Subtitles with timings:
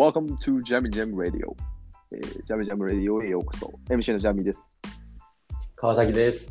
[0.00, 1.54] Welcome to Jammy Jam Radio、
[2.10, 3.70] えー、ジャミジャム Radio へようこそ。
[3.90, 4.74] MC のジャミです、
[5.76, 6.50] 川崎です。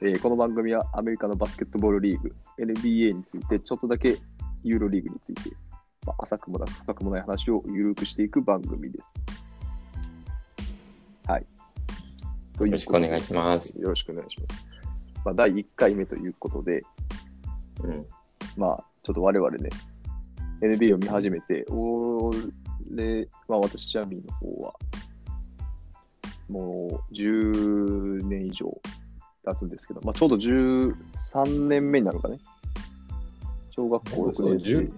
[0.00, 4.18] えーこの番組はアメリカのバスケットボールリーグ NBA についてちょっとだけ
[4.62, 5.50] ユーロリーグについて、
[6.06, 9.14] まあ、浅くもなく深くもない話をゆるくしていく番組です。
[11.26, 11.46] はい。
[12.60, 13.76] よよろしくお願いします。
[13.80, 14.64] よろしくお願いします。
[15.24, 16.84] まあ、第1回目ということで、
[17.82, 18.06] うん。
[18.56, 19.70] まあ、ちょっと我々ね、
[20.60, 21.64] NBA を見始めて、
[22.92, 24.74] 俺、まあ私、ジャミーの方は、
[26.48, 28.66] もう10年以上
[29.44, 32.38] 経つんですけど、まあちょうど13年目になるかね。
[33.70, 34.70] 小学校6年生。
[34.78, 34.92] 10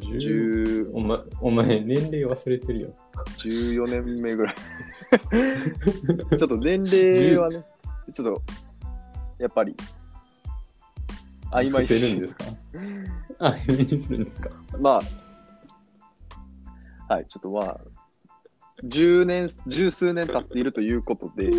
[0.00, 2.94] 10お前、お前、年齢忘れてるよ。
[3.38, 4.54] 14年目ぐらい。
[6.38, 7.64] ちょっと年齢はね、
[8.12, 8.42] ちょっと、
[9.38, 9.74] やっぱり、
[11.50, 12.44] 曖昧伏せるんですか？
[13.40, 14.50] あ、曖昧にするんですか？
[14.78, 15.00] まあ、
[17.08, 17.80] はい、ちょっとまあ、
[18.84, 21.50] 10年、十数年経っているということで、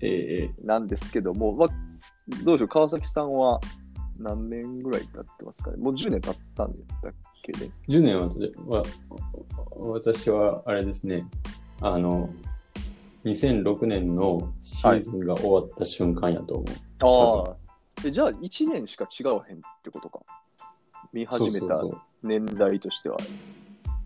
[0.00, 1.68] ええなんですけども、まあ、
[2.44, 3.60] どうでしょう、川崎さんは
[4.18, 5.78] 何年ぐらい経ってますかね？
[5.78, 8.16] もう10年経ったんだっけね？10年
[8.66, 8.82] は、わ
[9.78, 11.26] 私は、あれですね、
[11.80, 12.30] あの、
[13.24, 17.46] 2006年のシーズンが終わった瞬間やと思う。
[17.48, 17.56] ああ。
[18.04, 20.20] えじゃあ、1年しか違わへんってことか。
[21.12, 23.16] 見始めたそうそうそう年代としては。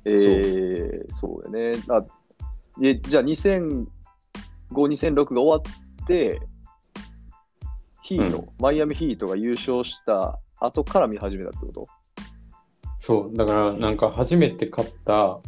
[0.04, 1.78] えー、そうやね。
[1.88, 2.00] あ
[2.82, 3.86] えじゃあ、2005、
[4.70, 6.40] 2006が終わって、
[8.02, 11.86] ヒート、うんマイアミヒートが優勝した後から見始めたってこと？
[12.98, 15.40] そう、だから、なんか初めて買った、は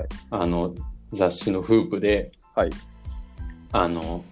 [0.00, 0.06] い。
[0.30, 0.74] あの、
[1.12, 2.70] 雑誌のフープで、はい。
[3.72, 4.24] あの、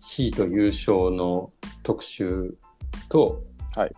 [0.00, 1.50] ヒート優勝の
[1.82, 2.56] 特集
[3.08, 3.42] と、
[3.76, 3.92] はい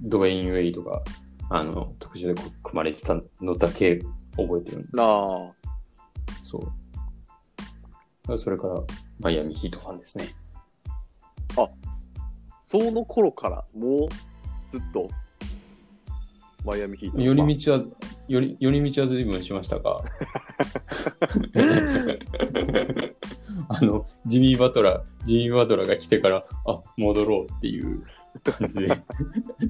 [0.00, 1.02] ドウェイン・ウェイドが、
[1.50, 4.00] あの、特集で組まれてたのだけ
[4.36, 5.54] 覚えてるんですなよ。
[5.54, 6.34] あ。
[6.42, 6.58] そ
[8.28, 8.38] う。
[8.38, 8.80] それから、
[9.20, 10.34] マイアミヒートファンですね。
[12.74, 14.08] その頃から、もう
[14.68, 15.08] ずっと、
[16.64, 17.20] マイアミヒート。
[17.20, 17.84] 寄り道は、
[18.26, 20.00] 寄り、寄り道は随分しましたが、
[23.68, 28.02] あの、ジミー・バトラー、ジミー・バトラーが来てから、あ、戻ろうっていう
[28.42, 28.88] 感じで。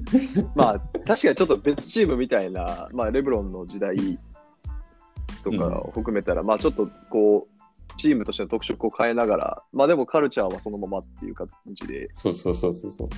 [0.55, 4.17] まあ、確かにちょっと別チームみたいな、まあ、レブロンの時代
[5.49, 13.09] とかを含めたら、まあ、ちょっとこう、チームとしての特色を変えながら、まあでもカルチャーはそのままっていう感じで、そうそうそうそうそ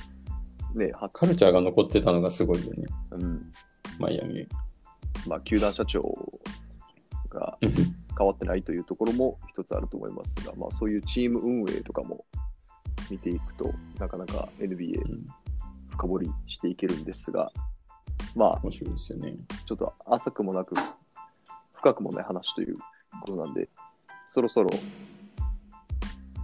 [0.75, 0.77] う。
[0.77, 3.51] ね、はカルチャーが残ってたのがすごいよね、うん、
[3.97, 4.47] マイアミ。
[5.25, 6.03] まあ、球団社長
[7.29, 7.73] がうん
[8.17, 12.25] 変わってないというところも一つあると思いますが、まあ、そういうチーム運営とかも
[13.11, 15.27] 見ていくと、なかなか NBA うん
[15.89, 17.51] 深掘りしていけるんですが、
[18.35, 19.35] まあ、面白いですよね。
[19.65, 20.75] ちょっと浅くもなく、
[21.77, 22.77] 深くもない話という
[23.21, 23.69] ことなんで、
[24.29, 24.69] そろそろ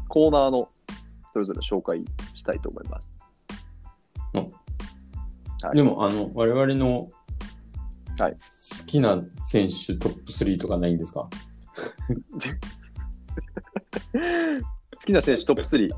[0.08, 0.70] コーナーの
[1.34, 2.04] それぞれ紹介
[2.36, 3.14] したいと思います。
[4.34, 7.10] うんはい、でも、あの、我々の、
[8.20, 8.38] はい
[8.80, 11.28] 好きな選手トップ3とかないんですか？
[14.14, 14.20] 好
[15.06, 15.90] きな選手トップ3。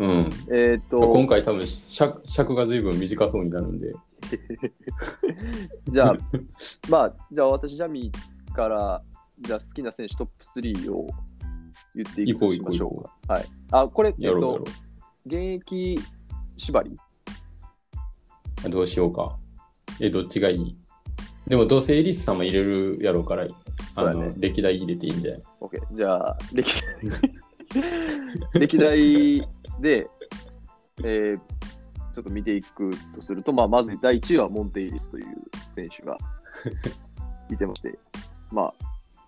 [0.00, 0.30] うん。
[0.50, 3.94] えっ、と今、回多分尺、尺が随分短そうになるんで。
[5.88, 6.16] じゃあ、
[6.88, 9.02] まあ、じゃあ私、ジャミーから、
[9.40, 11.08] じゃあ好きな選手トップ3を
[11.94, 13.34] 言っていくとしましょう行か。
[13.34, 13.44] はい。
[13.72, 14.64] あ、これ、えっ、と、
[15.26, 15.98] 現役
[16.56, 16.96] 縛り？
[18.66, 18.70] う。
[18.70, 19.38] どうしようか。
[20.00, 20.76] え、どっちがいい？
[21.46, 23.46] でもどうせエリスさんも入れるやろうから、
[23.96, 24.32] あの。
[24.36, 25.94] 歴代入れていいんじゃない？OK。
[25.94, 26.70] じゃあ、歴
[28.58, 29.40] 歴代
[29.80, 30.08] で、
[31.02, 31.59] えー
[32.12, 35.26] ちょっと見ていくとすると、まあ、まず第1位はモンテイリスという
[35.74, 36.16] 選手が
[37.50, 37.98] いてまして、
[38.50, 38.72] ま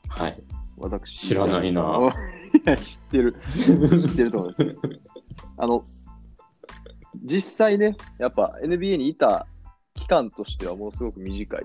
[0.09, 0.43] あ、はい。
[0.76, 1.28] 私。
[1.28, 3.34] 知らないないや、知ってる。
[3.48, 3.72] 知
[4.12, 4.76] ってると思います。
[5.56, 5.82] あの、
[7.25, 9.46] 実際ね、やっぱ NBA にいた
[9.94, 11.64] 期間としてはものすごく短い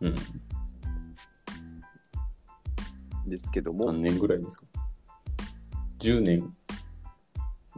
[0.00, 0.14] うん。
[3.26, 4.66] ですけども、何年ぐらいですか
[6.00, 6.54] ?10 年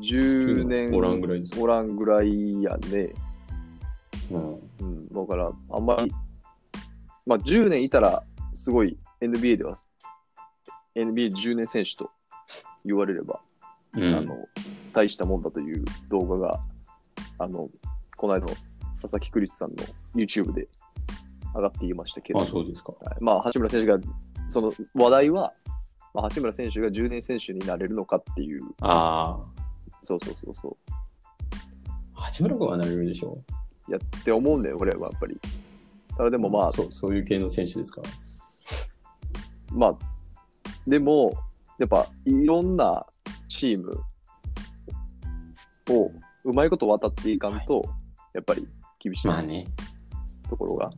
[0.01, 3.13] 10年おらんぐらいですかおらんぐらいやね。
[4.31, 4.61] うん。
[4.81, 6.13] うん、だから、あんまり、
[7.27, 8.23] まあ、10年いたら、
[8.55, 9.75] すごい NBA では、
[10.95, 12.11] NBA10 年選手と
[12.85, 13.41] 言われれば、
[13.95, 14.15] うん。
[14.15, 14.37] あの、
[14.93, 16.61] 大したもんだという動画が、
[17.39, 17.69] あの、
[18.17, 18.49] この間の
[19.01, 19.77] 佐々木クリスさんの
[20.15, 20.69] YouTube で
[21.55, 22.93] 上がっていましたけれどあ、そうですか。
[23.01, 23.99] はいまあ、八村選手が、
[24.49, 25.53] その話題は、
[26.15, 29.41] まあ、八村選手が10年選手になれるのかっていう、あ
[30.03, 30.77] そうそうそうそ
[32.15, 33.43] あ、八村君はなれるでしょ？
[33.89, 35.39] う、やって思うんだよ、俺はやっぱり。
[36.17, 38.03] ただでもまあ、そうそういう系の選手ですか？
[38.03, 38.09] ら。
[39.73, 39.99] まあ、
[40.87, 41.33] でも、
[41.79, 43.07] やっぱいろんな
[43.49, 44.01] チーム
[45.91, 46.11] を
[46.45, 47.83] うまいこと渡っていかんと、
[48.35, 48.69] やっぱり
[48.99, 49.67] 厳しいまあね。
[50.49, 50.91] ところが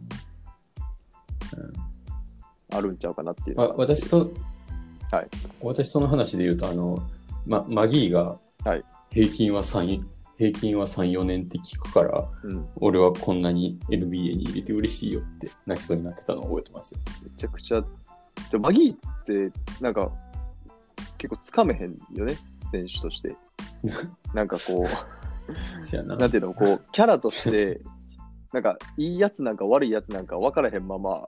[2.71, 4.31] あるんちゃうかなっていう私そ、
[5.11, 5.29] はい。
[5.61, 6.99] 私その話で言うと、あの、
[7.45, 10.03] ま、マギーがはい平均は3、
[10.39, 17.01] 平均は3、4年って聞くから、うん、俺はこんなに NBA に入れて嬉しいよって泣きそうになってたのを覚えてますよ。
[17.23, 17.85] めちゃくちゃ、
[18.51, 20.11] でマギーって、なんか、
[21.19, 23.37] 結構つかめへんよね、選手として。
[24.33, 24.87] なんかこ
[25.83, 26.19] せやなう、。
[26.19, 27.81] なんていうの、こう、キャラとして、
[28.53, 31.27] なんか、いいやつなんか悪いやつなんか分からへんまま、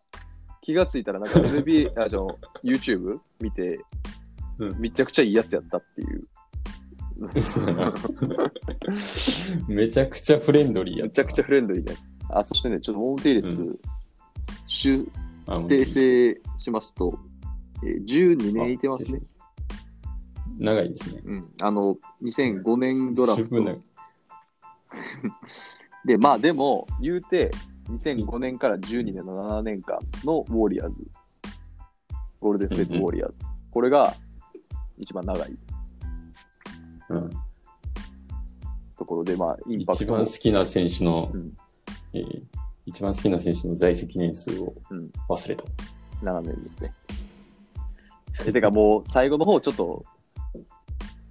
[0.63, 2.21] 気がついたら、なんか NBA、あ、じゃ
[2.63, 3.81] YouTube 見て、
[4.59, 6.27] うんめちゃくちゃいいやつやったっていう。
[9.69, 12.01] めちゃくちゃフレンドリーやめちゃくちゃフレンドリーなやつ。
[12.31, 13.79] あ、そしてね、ちょっとモーテイレス、う
[14.67, 15.07] 修
[15.47, 17.19] あもう訂正しますと、
[17.83, 19.21] えー12年いてますね。
[20.59, 21.23] 長いですね。
[21.25, 21.49] うん。
[21.63, 23.65] あの、2005年ドラフトい。
[26.07, 27.51] で、まあでも、言うて、
[27.91, 31.05] 2005年から12年の7年間のウォーリアーズ、
[32.41, 33.39] ゴールデンステートウォーリアーズ、
[33.71, 34.15] これが
[34.99, 35.57] 一番長い
[39.05, 41.53] ところで、まあ、インパクトも一番好きな選手の、うん。
[42.15, 42.43] えー
[42.87, 45.11] 一番好きな選手の在籍年数をうん。
[45.31, 45.65] 忘れた。
[46.23, 46.93] 7年ですね。
[48.47, 50.05] えてかもう、最後の方、ちょっと、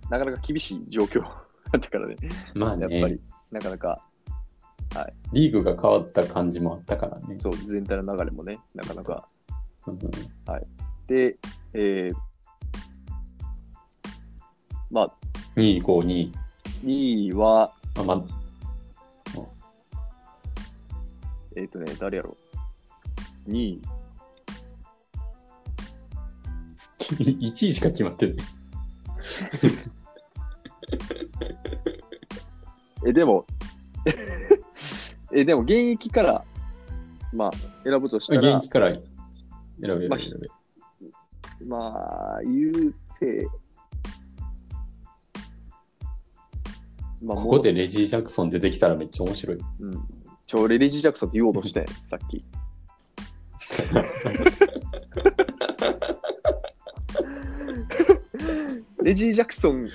[0.10, 1.30] なかなか厳しい状況だ
[1.78, 2.16] ったからね、
[2.56, 3.22] まあやっぱねり、、
[3.52, 4.04] なかなか、
[5.31, 7.36] リーグが変わった感じもあったからね。
[7.38, 9.28] そう、全体の流れもね、なかなか。
[9.86, 10.00] うん
[11.06, 11.38] で、
[11.74, 12.14] えー、
[14.90, 15.14] まあ、
[15.56, 16.43] 2位、5位、2位
[17.33, 18.25] は、あま
[21.56, 22.35] えっ、とね、誰やろ
[23.47, 23.81] ?2 位。
[27.00, 28.35] 1位 しか決まってない。
[33.06, 33.45] え、でも、
[35.31, 36.44] え、でも現役から、
[37.31, 37.51] まあ、
[37.83, 39.01] 選ぶとしたら現役、から選
[39.79, 40.51] べるまあ選べる。
[41.65, 43.47] まあ、言うて、
[47.24, 49.58] まあ、ここでもレジー・ジャクソン出てきたらめっちゃ面白い。
[49.58, 49.94] ううん。
[50.46, 52.44] ちょ、レディ・ジャクソンって言おうとしてん、 さっき。
[59.04, 59.88] レジー・ジャクソン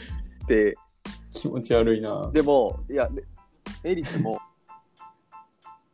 [0.45, 0.77] って、
[1.33, 3.25] 気持ち悪いなでも、いや、レ
[3.91, 4.41] エリスも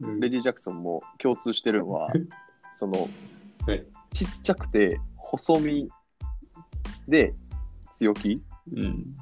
[0.00, 2.10] うんレディ・ジャクソンも共通してるのは、
[2.76, 3.08] その、
[3.66, 5.88] はいちっちゃくて細身
[7.08, 7.34] で
[7.90, 8.40] 強気
[8.72, 9.14] うん。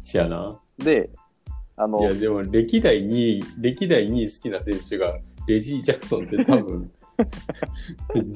[0.00, 0.60] せやな。
[0.78, 1.10] で、
[1.78, 6.90] あのいや、、でも歴代2位、歴代2位好きな選手がレジー・ジャクソンって多分、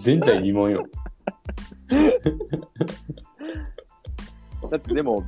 [0.05, 0.87] 前代未聞よ。
[4.71, 5.25] だってでも、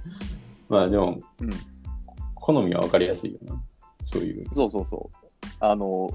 [0.68, 1.50] まあでも、うん
[2.44, 3.62] 好みは分かりやすいよな。
[4.04, 4.46] そういう。
[4.52, 5.16] そうそうそう。
[5.60, 6.10] あの、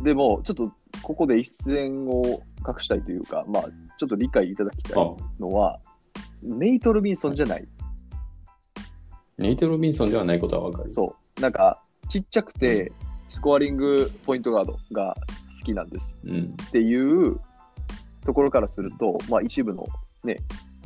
[0.00, 0.72] でも、ちょっと
[1.02, 2.22] ここで一線を
[2.64, 3.64] 隠したいというか、まあ、
[3.98, 5.80] ちょっと理解いただきたいあ、のは、
[6.40, 7.66] ネイト・ルビンソンじゃない。
[9.38, 10.90] ネイト・ロビンソンではないことは分かる。
[10.90, 11.40] そう。
[11.40, 12.92] なんか、ちっちゃくて、
[13.28, 15.16] スコアリングポイントガードが
[15.60, 16.18] 好きなんです。
[16.24, 17.40] っていう
[18.24, 19.86] ところからすると、まあ一部の
[20.22, 20.38] ね、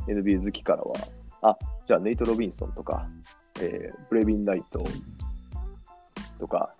[0.07, 0.95] NBA 好きからは、
[1.43, 3.07] あ、じゃあネイト・ロビンソンとか、
[3.61, 4.83] えーブレビン・ナイト
[6.39, 6.75] とか、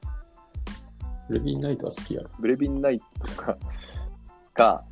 [1.29, 2.31] レビン・ナイトは好きやろ。
[2.39, 3.59] ブレビン・ナイトとか
[4.55, 4.85] が、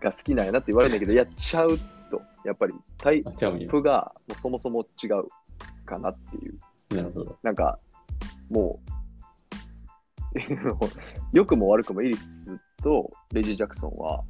[0.00, 1.78] が好きなんやなって言われるんだけど、やっちゃう
[2.10, 3.22] と、やっぱりタイ。
[3.68, 5.28] プがもうそもそも違う
[5.88, 6.58] かなっていう。
[6.94, 7.38] なるほど。
[7.42, 7.78] なんか、
[8.50, 10.38] もう、
[11.32, 14.22] 良くも悪くもイリスとレジー・ジャクソンは、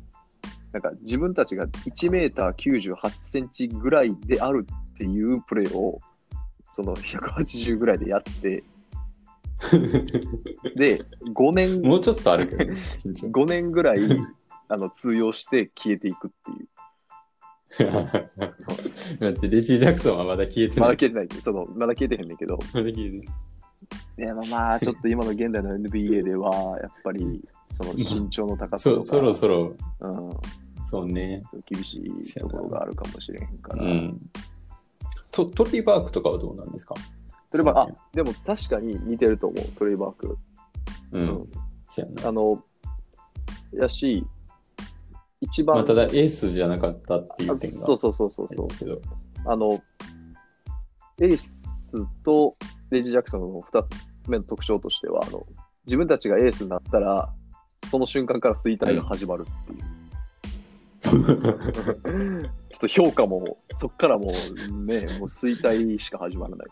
[0.73, 6.01] なんか自分たちが1メーター98センチぐらいであるっていうプレーを、
[6.69, 8.63] その180ぐらいでやって、
[10.77, 13.27] で、5年、もうちょっとあるけどね、身長。
[13.29, 13.99] 5年ぐらい
[14.69, 16.69] あの通用して消えていくっていう。
[19.21, 20.89] だって、レジー・ジャクソンはまだ消えてない。
[20.89, 23.29] まだ消えてないその、まだ消えてへんねんけど、まだ消えてない。
[24.17, 27.41] でもまあ、ちょっと今の現代の NBA では、やっぱり、
[27.73, 30.31] その身長の高さとか、 そそろそろ、うん、
[30.85, 31.43] そうね。
[31.67, 33.85] 厳しいところがあるかもしれへんから。
[33.85, 34.21] うん。
[35.31, 36.95] トトリーバークとかはどうなんですか？
[37.51, 40.39] トレバーあ、でも確かに似てると思う、トレイバーク。
[41.13, 41.49] ううんん。
[41.87, 42.29] そうやな。
[42.29, 42.63] あの、
[43.73, 44.25] やし、
[45.41, 49.03] 一番、まあ、ただエースじゃなかったっていうあ点がそうそうそうそうそう
[49.47, 49.81] あの、
[51.21, 51.65] エリス
[52.25, 52.57] と
[52.91, 53.91] レイジ・ジャクソンの2つ
[54.29, 55.47] 目の特徴としては、あの
[55.87, 57.33] 自分たちがエースになったら、
[57.89, 59.99] その瞬間から衰退が始まるっていう。
[61.09, 66.69] ちょっと評価も、そっからもうね、もう衰退しか始まらない。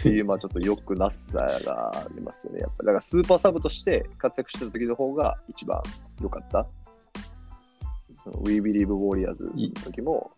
[0.00, 2.60] っていう、まあちょっと良くなさがありますよね。
[2.60, 5.82] やっぱりだからスーパーサブとして活躍してた時の方が一番
[6.22, 6.66] 良かった。
[8.22, 10.30] その We Believe Warriors の時も、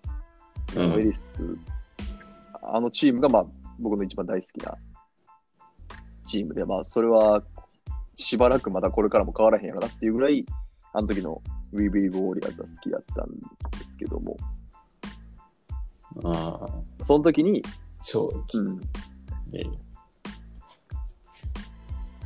[0.74, 0.92] うん。
[0.94, 1.42] ウェリス、
[2.62, 3.46] あのチームがまあ
[3.78, 4.74] 僕の一番大好きな
[6.26, 7.42] チームで、まあそれは
[8.16, 10.44] しばらくまだこれからも変わらへんやろなっていうぐらい、
[10.92, 11.40] あの時の
[11.72, 13.28] We Believe Warriors は好きだったん
[13.78, 14.36] ですけども、
[16.24, 16.66] あ
[17.00, 17.62] あ、その時に、
[18.02, 18.80] ちょう、うん、
[19.58, 19.86] えー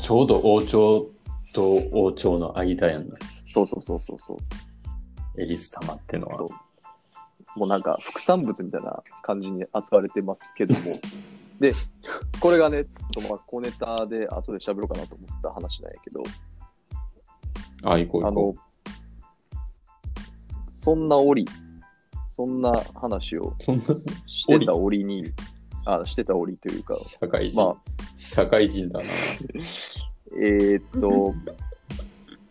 [0.01, 1.07] ちょうど王朝
[1.53, 3.17] と王朝の間やんな。
[3.53, 5.41] そうそうそうそうそう。
[5.41, 6.37] エリス玉ってのは。
[6.37, 6.49] そう
[7.57, 10.99] もうなんか副産物みたいな感じに扱われてますけども。
[11.61, 11.73] で、
[12.41, 16.23] これがね、ちょっとまあ小ネタで後で喋ろうかなと思った話なんやけど、
[17.85, 18.55] あ、行こう行こ、
[20.79, 21.47] そんな折、
[22.31, 23.55] そんな話を
[24.27, 25.25] してた折に、
[25.85, 27.77] あしてた折というか、社会人、まあ、
[28.17, 29.05] 社会人だな。
[30.41, 31.35] えーっと、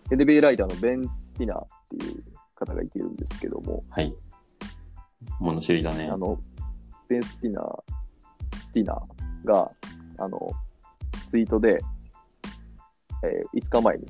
[0.11, 2.23] NBA ライターのベン・スティナーっていう
[2.55, 4.13] 方がいてるんですけども、はい。
[5.39, 6.09] 物知りだね。
[6.09, 6.17] あ。
[6.17, 6.39] の、
[7.07, 7.83] ベン・スティナー、
[8.63, 9.71] スティナーが、
[10.17, 10.51] あの、
[11.27, 11.79] ツイートで、
[13.23, 14.07] えー5日前に、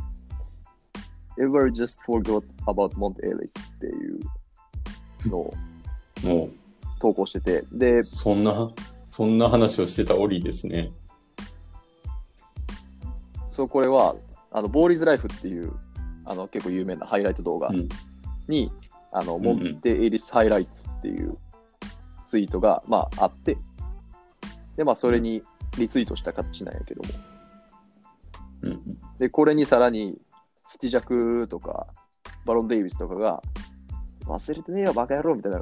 [1.38, 5.54] Ever just forgot about Mont Ellis っていうのを
[7.00, 8.72] 投稿してて、で、そんな、
[9.20, 10.94] そんな話をしてたオリですね。
[13.50, 14.16] そう、これは、
[14.50, 15.74] あの、ボーリーズライフっていう、
[16.24, 17.90] あの、結構有名なハイライト動画うん
[18.48, 18.72] に、
[19.12, 21.38] あの、んうんモンテエリスハイライツっていう
[22.26, 23.58] ツイートが、まあ、あって、
[24.78, 25.44] で、まあ、それに
[25.78, 27.10] リツイートした形なんやけども、
[28.62, 28.82] うんうん。
[29.18, 30.18] で、これにさらに、
[30.56, 31.88] スティジャクとか、
[32.46, 33.44] バロン・デイビスとかが、
[34.28, 35.62] 忘れてねえよ、バカ野郎みたいな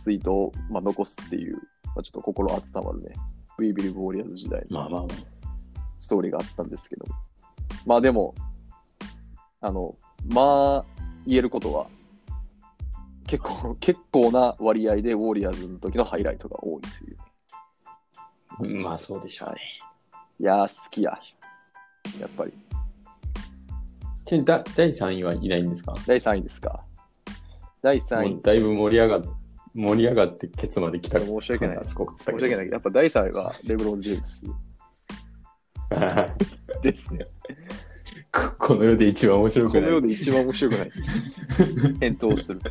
[0.00, 3.14] ツイートを、まあ、残すっていう、まあ、ちょっと心温まるね、
[3.58, 5.08] ウィービル・ウォーリアーズ時代のまあまあま
[5.98, 7.14] ストーリーがあったんですけども。
[7.86, 8.34] まあでも、
[9.60, 9.96] あの、
[10.28, 11.86] まあ、言えることは、
[13.26, 17.14] 結構、 結構な割合でウォーリアーズの時のハイライトが多いとい
[18.74, 18.82] う。
[18.82, 19.56] まあそうでしょうね。
[20.40, 21.18] いやー、好きや。
[22.18, 22.52] やっぱり。
[24.24, 25.92] ちなみにだ第3位はいないんですか？
[26.06, 26.84] 第3位ですか。
[27.82, 28.42] 第3位もう。
[28.42, 29.39] だいぶ盛り上がっ
[29.74, 32.70] 盛り上がってケツまで来た申し訳ない申し訳ない。
[32.70, 34.46] やっぱ第3位はレブロン・ジェームス
[36.82, 37.26] ですね。
[38.32, 39.90] ここの世で一番面白こくない。
[39.90, 40.90] の世で一番面白くない。
[42.00, 42.60] 返答する。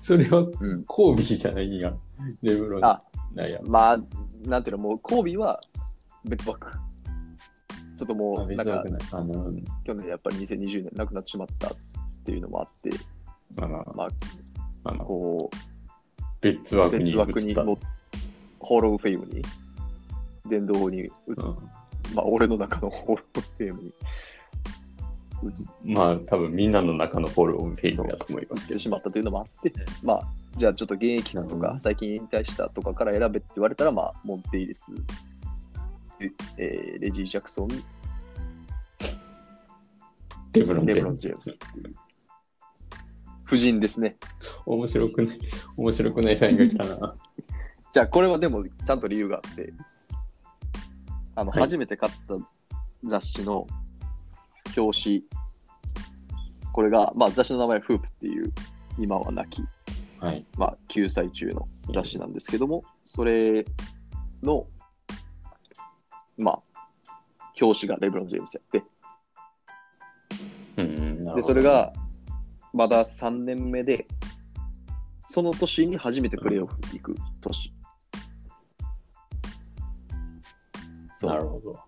[0.00, 0.84] それはうん。
[0.84, 1.94] コービーじゃないんや。
[2.42, 2.84] レブロン。
[2.84, 3.02] あ、
[3.34, 3.60] なんや。
[3.64, 3.98] まあ、
[4.46, 5.60] なんていうの、もう、コービーは
[6.24, 6.72] 別枠。
[7.96, 8.84] ちょっともあう、なんか
[9.84, 11.70] 去年やっぱり2020年亡くなってしまったっ
[12.24, 12.96] ていうのもあって、ま
[13.62, 14.08] あまあ、ま
[14.92, 15.50] あ、こ
[16.40, 17.64] 別う、枠に移別枠にった。
[17.64, 17.78] の、
[18.60, 19.42] ホールオブフェイムに、
[20.48, 21.36] 殿堂に移っ、うん
[22.14, 23.92] まあ、俺の中のホールオブフェイムに移
[25.94, 28.76] まあ、多分みんなの中のフォローフェイムだと思いますけど。
[28.76, 30.22] ってしまったというのもあって、まあ、
[30.56, 34.94] じゃあちょっと現役とか、なるほど最近引退したとかから選べって言われたら、まあ、モンテイリス、
[36.58, 37.68] えーレジー・ジャクソン、
[40.52, 41.94] レブロン・ジレブロン・ェームズジェームスっていう。
[43.46, 44.16] 夫人ですね。
[44.66, 45.38] 面白くない、
[45.76, 47.14] 面白くないサインが来たな。
[47.92, 49.72] じゃあ、これはでも、ちゃんと理由があって、
[51.36, 52.34] あの、はい初めて買った
[53.04, 53.66] 雑誌の
[54.76, 55.24] 表紙、
[56.72, 58.52] これが、まあ、雑誌の名前はフープっていう、
[58.98, 59.62] 今は亡き、
[60.18, 60.44] はい。
[60.56, 63.66] まあ、9歳中の雑誌なんですけども、それ
[64.42, 64.66] の、
[66.38, 66.62] まあ、
[67.60, 68.84] 表紙がレブロン・ジェームスやって、
[70.78, 71.92] うん、なるほどで、それ、が、
[72.74, 74.04] まだ3年目で、
[75.20, 77.72] その年に初めてプレーオフ行く年。
[81.12, 81.30] そう。
[81.30, 81.78] なるほど。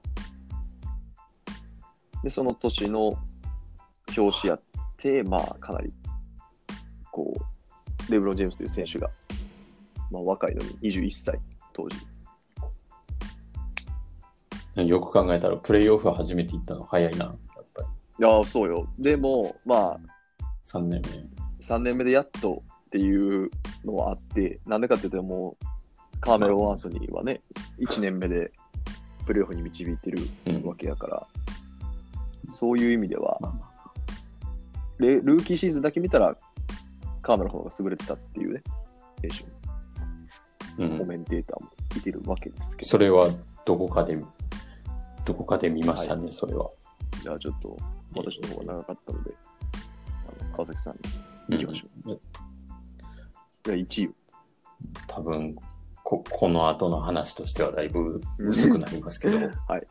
[2.22, 3.18] で、その年の
[4.16, 4.62] 表紙やっ
[4.96, 5.92] て、まあ、かなり、
[7.10, 7.34] こ
[8.08, 9.10] う、レブロン・ジェームスという選手が、
[10.12, 11.40] まあ、若いのに21歳、
[11.72, 11.96] 当時。
[14.88, 17.36] よく考えたら、プレイオフ初めて行ったの早いな、やっ
[17.74, 17.88] ぱり。
[18.20, 18.88] いやー、そうよ。
[19.00, 20.15] でも、まあ、
[20.66, 21.02] 3年
[21.60, 23.50] 3年目でやっとっていう
[23.84, 27.40] のはあって、なんでかっていうと、もう、カーメロン・アンソニーはね、
[27.78, 28.52] 1年目で
[29.26, 30.52] プレーオフに導いてる目。
[30.54, 30.66] うん。
[30.66, 31.26] わけやから、
[32.48, 33.38] そういう意味では、
[34.98, 36.36] ルーキーシーズンだけ見たら、
[37.22, 38.62] カーメロンの方が優れてたっていうね、
[39.20, 39.36] 選手
[40.82, 43.28] あうんコメンテーターもいてるわけですけど、それは
[43.64, 44.16] どこかで
[45.24, 46.70] どこかで見ましたね、それは。
[47.22, 47.76] じゃあちょっと、
[48.14, 49.45] 私の方が長かったので、あの
[50.56, 51.00] 川崎さんに
[51.50, 52.14] 行きましょうんう。
[52.14, 52.18] い
[53.68, 54.14] や、1位。
[55.06, 55.54] 多分
[56.02, 59.36] こ、この後の話としてはだいぶ薄くなりますけど、
[59.68, 59.86] はい。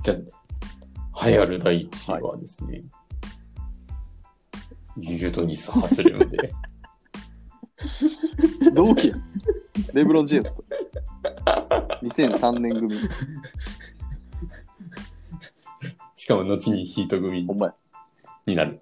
[0.02, 2.82] じゃあ、流行る第一位はですね、
[4.96, 6.52] ユドニス・ハスレムで、
[8.74, 9.24] 同期やん。
[9.92, 10.64] レブロン・ジェームスと。
[12.02, 12.94] 2003年組。
[16.14, 17.74] しかも後にヒート組ほんまや。
[18.46, 18.80] になる。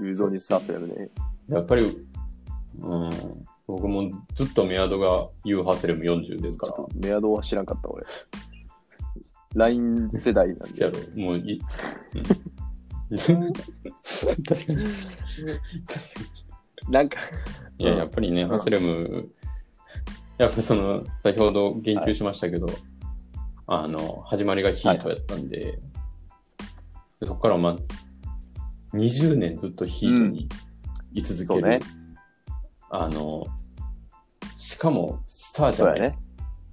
[0.00, 1.10] ユーゾニス・サスやるね。
[1.48, 1.84] やっぱり、
[2.80, 3.10] うん、
[3.66, 8.04] 僕もずっとメアドがユー・ハスレム40ですからメアドは知らんかった、俺。
[9.54, 10.90] LINE 世代なんでや。
[10.90, 11.60] ろう、もうい、
[12.14, 12.22] うん、
[13.12, 13.52] 確かに。
[14.46, 14.84] 確かに。
[16.90, 17.18] なんか、
[17.78, 19.30] いや、うんやっぱりね、んハスレム、
[20.38, 22.66] やっぱその、先ほど言及しましたけど、
[23.66, 25.78] あの、始まりがヒートやったんで、
[27.20, 27.76] でそこからまあ、
[28.94, 30.48] 20年ずっとヒートに
[31.12, 31.46] 居続ける。
[31.46, 31.80] そうね
[32.90, 33.46] あの、
[34.58, 36.18] しかも、スターじゃない、ね。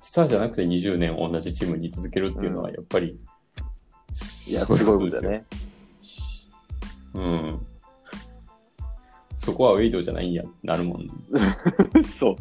[0.01, 3.17] スターじゃなくて20年同じチームに居続けるっていうのは、やっぱり、
[4.49, 5.45] いや、すごいことだよね。
[7.13, 7.65] うん。
[9.37, 11.07] そこはウェイドじゃないんや、なるもん。
[12.03, 12.35] そう。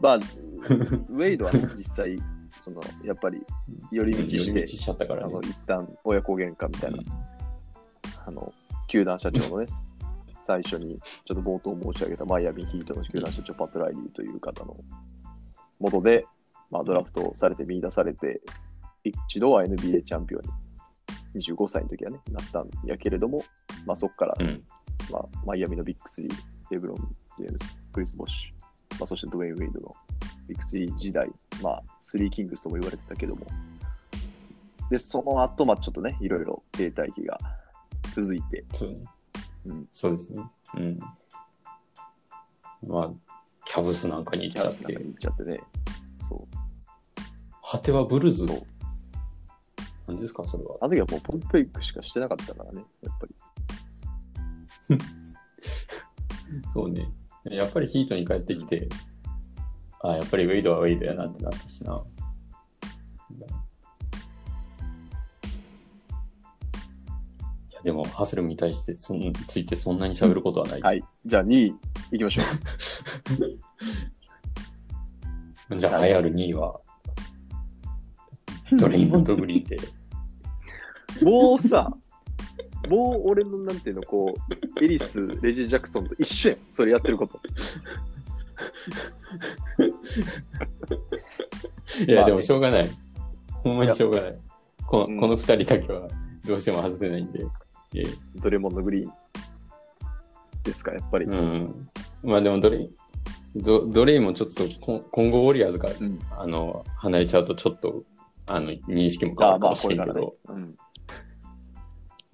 [0.00, 2.18] まあ、ウェイドはね実際、
[2.58, 3.40] その、やっぱり、
[3.92, 5.40] 寄り道して、寄り道しちゃったからねあの、。
[5.42, 6.98] 一旦親子喧嘩みたいな、
[8.26, 8.52] あの、
[8.88, 9.66] 球団社長のね、
[10.30, 14.76] 最初に、ちょっと冒頭申し上げたマイアミヒートの球団社長、パット・ライリーという方の
[15.80, 16.26] 元で、
[16.70, 18.40] まあ、ドラフトされて見出されて、
[19.04, 20.42] 一度は NBA チャンピオン
[21.34, 23.44] に、25歳の時はね、なったんやけれども、
[23.84, 24.62] まあ、そこから、うん。
[25.10, 26.32] まあ、マイアミのビッグスリー、
[26.70, 26.96] レブロン、
[27.38, 29.94] ジェームス、クリス・ボッシュ、まあ、そしてドウェイン・ウェイドの
[30.48, 31.28] ビッグスリー時代、
[31.62, 33.46] まあ、スリーキングスとも言われてたけども、
[34.90, 37.38] で、その後、まあ、ちょっとね、いろいろ停滞期が
[38.16, 38.96] 続いて、そうね
[39.66, 40.42] うんそうですね。
[40.74, 40.98] うん。
[42.88, 43.10] まあ、
[43.66, 45.60] キャブスなんかに行っちゃってキャラスなんかに、行っちゃってね、
[46.20, 46.48] そ
[47.62, 48.46] 果てはブルう、ズ？
[48.46, 48.66] そう。
[50.08, 50.76] なんですか、それは。
[50.80, 54.98] あの時はもうポンプイクしかしてなかったからね、やっぱり。
[56.72, 57.10] そうね。
[57.44, 58.88] やっぱりヒートに帰ってきて、
[60.00, 62.02] あやっぱりウェイドはウェイドやなってなったしな。
[67.86, 70.80] でも、ハスレムに対してそんついてそんなに喋ることはない。
[70.80, 71.04] はい。
[71.24, 71.72] じゃあ2位
[72.10, 72.42] 行きましょ
[75.78, 76.80] じゃあ、栄えある2位は、
[78.72, 79.76] ドレイモンド・グリーンで。
[81.22, 81.24] う。
[81.26, 81.96] もうさ、
[82.88, 84.34] もう俺のなんていうの、こ
[84.80, 87.40] う、エリス、レジー・ジャクソンと一緒やん、それやってること。
[92.04, 92.90] いや、でもしょうがない。
[93.62, 94.38] ほんまにしょうがない。
[94.88, 96.08] この,、うんこの2人だけは
[96.44, 97.46] どうしても外せないんで。
[97.94, 98.04] ええ
[98.36, 99.12] ドレモンド・グリーン
[100.62, 101.26] ですか、やっぱり。
[101.26, 101.88] うん。
[102.22, 102.90] まあでもドレイ、
[103.54, 108.04] ドドレイもちょっとこ今後ウォリアーズから、うんあの離れちゃうとちょっと
[108.46, 110.36] あの認識も変わるかもしこれんけど、。
[110.48, 110.76] うん。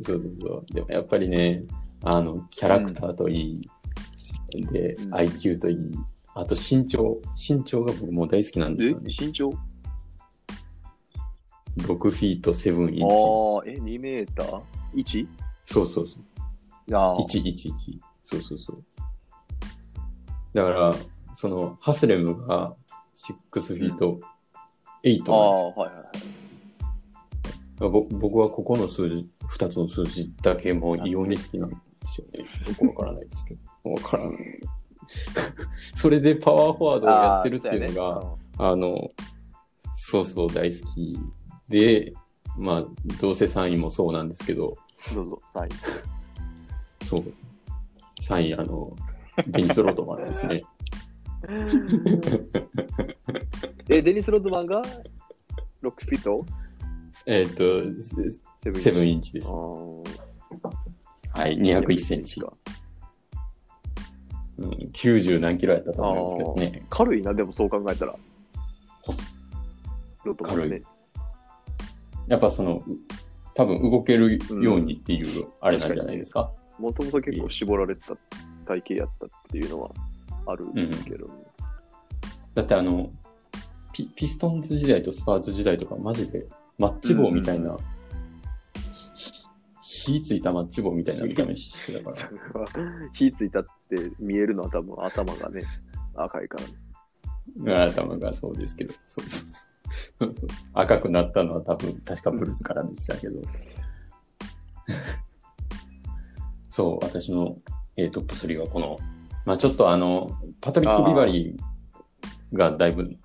[0.00, 0.74] そうそうそう。
[0.74, 1.64] でもやっぱりね、
[2.02, 3.70] あの、キャラクターといい、
[4.72, 5.78] で、うん IQ といい、
[6.34, 9.10] あと身長、身長が僕もう大好きなんですえよね。
[9.18, 9.50] 身長
[11.78, 13.02] ？6フィート7インチ。
[13.02, 13.08] ああ、
[13.66, 14.60] え、2メーター
[14.94, 15.26] ?1?
[15.72, 16.22] そうそうそう。
[16.86, 17.98] いやー111。
[18.24, 18.84] そうそうそう。
[20.52, 20.94] だから、
[21.34, 22.74] その、ハスレムが
[23.16, 24.20] 6フィート
[25.02, 25.74] 8なんですああ、よ。
[25.74, 26.02] はいはいは
[27.88, 27.90] い。
[27.90, 32.40] ぼ僕はここの数字、2つの数字だけもう異様に好きなんですよね。
[32.68, 33.92] よくわからないですけど。
[33.92, 34.38] わからん。
[35.94, 39.08] それでパワーフォワードをやってるっていうのが、あの、
[39.94, 41.18] そうそう大好き
[41.68, 42.12] で、
[42.58, 42.84] まあ、
[43.20, 44.76] どうせ3位もそうなんですけど、
[45.14, 45.68] どうぞ、3位。
[47.04, 47.24] そう。
[48.22, 48.96] 3位、あの、
[49.46, 50.62] デニス・ロードマンですね。
[53.88, 54.80] え、デニス・ロッドマンが
[55.82, 56.46] 6フィート？
[57.26, 57.82] えっ、と、
[58.78, 59.48] セブンインチです。
[59.48, 59.52] あ
[61.38, 62.40] はい、201センチ。
[64.58, 66.86] うん、90何キロやったと思うんですけどね。
[66.90, 68.16] 軽いな、でもそう考えたら。
[69.02, 69.24] 細
[70.24, 70.84] ロッドマンね軽い。
[72.28, 72.84] やっぱその、う
[73.54, 76.52] 多分動けるようにっていう、あれなんじゃないですか？
[76.78, 78.16] もともと結構絞られた
[78.66, 79.90] 体型やったっていうのは
[80.46, 80.66] ある
[81.04, 81.28] けど、
[82.54, 83.10] だってあの
[83.92, 86.46] ピ、ピストンズ時代とスパーズ時代とか、マジで
[86.78, 87.76] マッチ棒みたいな、
[89.82, 92.16] ひ火ついたマッチ棒みたいな見た目してたから。
[92.16, 92.66] それは
[93.12, 95.62] 火ついたって見えるのは多分頭がね、
[96.14, 96.70] 赤いからね。
[97.56, 99.58] うん頭がそうですけど、そうそうそ
[100.18, 103.40] そうそう赤くなったのは多分、確かブルースからでしたけど。
[106.68, 107.58] そう、私の、
[107.96, 108.98] えートップ3はこの、
[109.44, 113.16] まあちょっとあの、パトリック・ビバリーがだいぶ、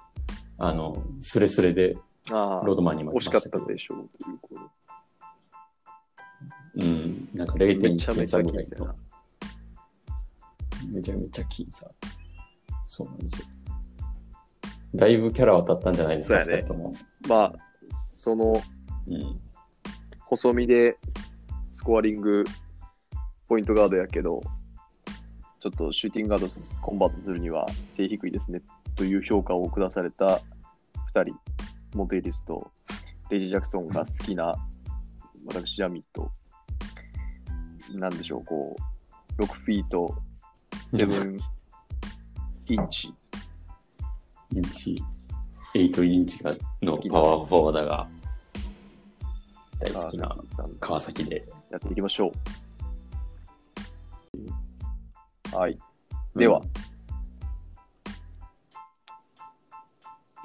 [0.58, 1.96] あの、スレスレで
[2.30, 4.78] ロードマンに負け惜しかっましたけどたでしょうということ
[6.80, 8.96] うん、なんかめ0.1点差ぐらいと気にせな。
[10.90, 11.88] めちゃめちゃ僅差。
[12.86, 13.48] そうなんですよ。
[14.96, 16.70] だいぶキャラは立ったんじゃないですか、そうやね。
[17.28, 17.54] まあ、
[17.96, 18.54] その
[19.08, 19.42] うん。
[20.22, 20.98] 細身で
[21.70, 22.44] スコアリング
[23.48, 24.42] ポイントガードやけど、
[25.60, 28.62] ちょっとシューティングガードコンバートするには背低いですね
[28.96, 30.42] という評価を下された
[31.14, 31.36] 2人、
[31.96, 32.72] モンテイリスと
[33.30, 34.54] レイジ・ジャクソンが好きな
[35.46, 36.30] 私、ジャミット、
[37.94, 38.76] なんでしょう、こ
[39.38, 40.14] う、6フィート、
[40.92, 41.40] 7
[42.68, 43.14] インチ、
[44.54, 45.04] インチ、
[45.74, 48.08] 8インチがのパワーフォワードが
[49.80, 50.36] 大好きな
[50.80, 51.48] 川崎で。
[51.70, 52.32] やっていきましょ
[55.54, 55.56] う。
[55.56, 55.78] はい。
[56.36, 56.88] では、うん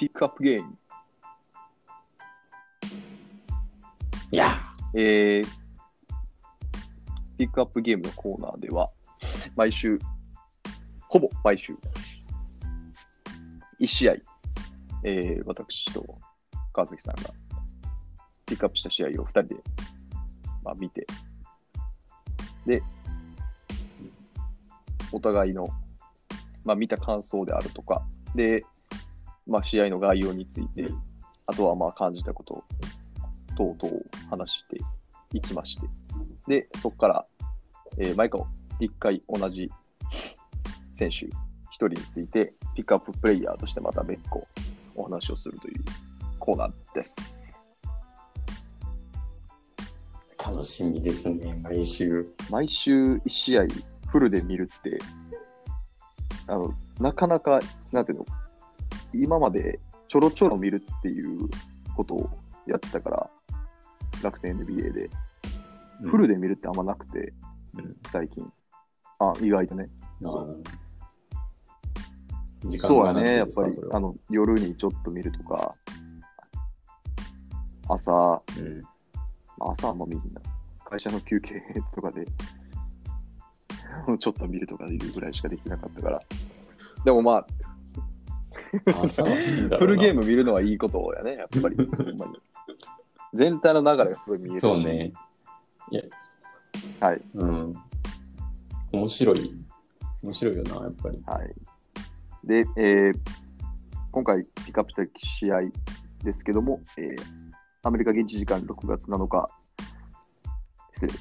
[0.03, 0.77] ピックアップゲーム。
[4.33, 4.57] いや
[4.95, 5.47] えー、
[7.39, 8.91] ピックアップゲームのコーナーでは、
[9.55, 10.01] 毎週、
[11.09, 11.77] ほぼ毎週、
[13.83, 14.15] 1試合、
[15.03, 16.07] えー、私と
[16.73, 17.31] 川崎さんが
[18.47, 19.57] ピックアップした試合を2人で、
[20.63, 21.05] まあ、見て、
[22.65, 22.81] で、
[25.11, 25.69] お互いの、
[26.65, 28.65] まあ、見た感想であるとか、で、
[29.49, 30.87] まあ、試合の概要について、
[31.47, 32.63] あとはまあ感じたこと
[33.57, 34.79] 等々を話して
[35.33, 35.89] いきまして、
[36.47, 37.27] で、そこから、
[37.99, 38.43] えー毎回
[38.81, 39.71] 1回同じ
[40.95, 41.29] 選手
[41.89, 44.47] 人について、ピックアッププレイヤーとしてまた別個
[44.95, 45.85] お話をするという
[46.39, 47.61] コーナーです。
[50.45, 52.35] 楽しみですね、毎週。
[52.51, 53.67] 毎週1試合
[54.09, 54.99] フルで見るって、
[56.49, 57.61] あの、なかなか、
[57.93, 58.27] なんていうの、
[59.15, 61.49] 今までちょろちょろ見るっていう
[61.97, 62.31] ことを
[62.67, 63.31] やってたから、
[64.23, 65.11] 楽天 NBA で、
[66.03, 67.33] フルで見るってあんまなくて、
[67.79, 68.45] うん最近。
[69.19, 69.87] あ、意外とね。
[70.25, 70.82] あそうー
[72.65, 75.75] 時間そうやね、やっぱりあの、夜にちょっと見るとか、
[77.89, 78.83] 朝、うん
[79.71, 80.41] 朝はあんま見るんだ。
[80.85, 81.63] 会社の休憩
[81.95, 82.25] とかで、
[84.19, 86.23] ちょっと見るとかいうぐらいしかできなかったから。
[87.05, 87.47] でもまあ、
[88.73, 91.77] フルゲーム見るのはいいことやね、やっぱり。
[93.35, 94.61] 全体の流れがすごい見えるし。
[94.61, 95.13] そうね。
[95.91, 96.03] いや、
[97.01, 97.23] はい。
[97.35, 97.75] うん。
[98.93, 99.65] 面白い。
[100.23, 101.23] 面白いよな、やっぱり。
[101.27, 101.55] はい。
[102.45, 103.19] で、えー
[104.11, 105.61] 今回ピックアップした試合
[106.23, 107.17] ですけども、えー
[107.85, 109.49] アメリカ現地時間6月7日、
[110.93, 111.13] 失礼、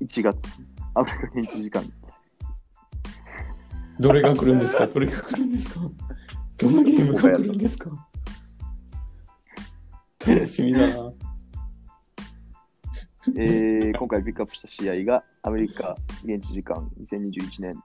[0.00, 0.38] 1月、
[0.94, 1.84] アメリカ現地時間、
[4.00, 4.86] どれが来るんですか？
[4.86, 5.80] どれが来るんですか？
[6.58, 7.90] どのゲームが来るんですか？
[10.26, 11.12] 楽しみだな。
[13.36, 17.82] えー今回ピックアップした試合がアメリカ現地時間2021年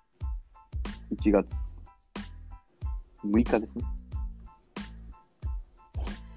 [1.16, 1.56] 1月
[3.26, 3.84] 6日ですね。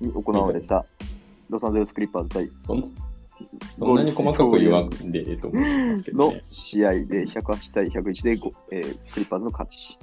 [0.01, 0.85] に行われた
[1.49, 2.85] ロサンゼルスクリッパーズ対そん
[3.79, 6.41] そんなに細かく言わんでええと思うんですけどのね。
[6.45, 9.99] 試合で108対101でご、えークリッパーズの勝ち。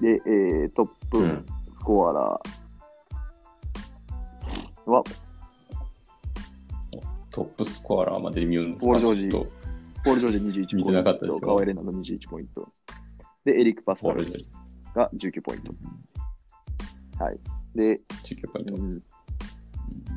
[0.00, 1.46] で、えートップうん。
[1.74, 5.02] スコアラーは、
[7.30, 8.92] トップスコアラーまで見るんですか？
[8.92, 9.50] ポールジョージ
[10.04, 12.68] ポール・ジョージ21見てポイント、なかったですよカワイ・レナの21ポイント。
[13.44, 14.24] で、エリック・パスカル。
[14.94, 15.74] が19ポイント。
[17.22, 17.38] はい。
[17.74, 18.78] で、19ポイントう。
[18.78, 19.02] ん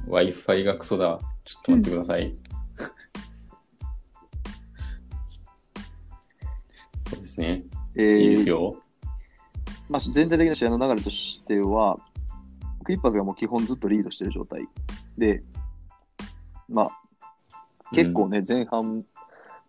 [0.08, 1.20] Wi-Fi がクソだ。
[1.44, 2.34] ちょっと待ってください。
[7.10, 7.64] そうですね。
[7.96, 8.82] えーいいですよ。
[9.90, 12.00] まあ、全体的な試合の流れとしては、
[12.84, 14.68] クリッパーズがもう基本ずっとリードしてる状態
[15.18, 15.44] で、
[16.70, 16.90] まあ、
[17.94, 19.06] 結構ね、前半、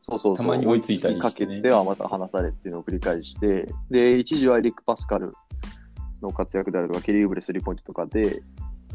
[0.09, 1.55] そうそうそう、たまに追いついたりしてね。
[1.55, 5.33] かけてはまた離されっていうのを繰り返して、で、一時はエリック・パスカル
[6.23, 8.43] の活躍であるとか、ケリー・ウブレスリーポイントとかで、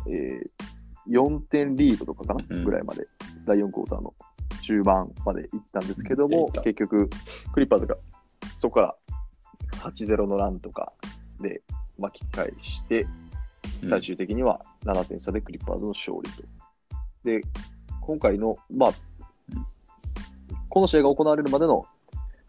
[0.08, 0.74] えー
[1.10, 2.64] 4点リードとかかな、うん。
[2.64, 3.06] ぐらいまで、
[3.46, 4.14] 第4クォーターの
[4.62, 7.10] 中盤まで行ったんですけども結局、
[7.52, 7.98] クリッパーズが
[8.56, 8.96] そこから
[9.80, 10.94] 8-0のランとか
[11.42, 11.62] で
[11.98, 13.06] 巻き返して、
[13.82, 13.90] うん。
[13.90, 16.44] 最終的には7点差でクリッパーズの勝利と。
[17.24, 17.42] で、
[18.02, 18.96] 今回の、まあうん、
[20.74, 21.86] この試合が行われるまでの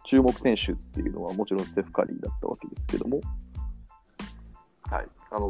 [0.06, 3.20] 注目選手っていうのはもちろんステフ・カリーだったわけですけども、
[4.90, 5.06] はい。
[5.30, 5.46] あの、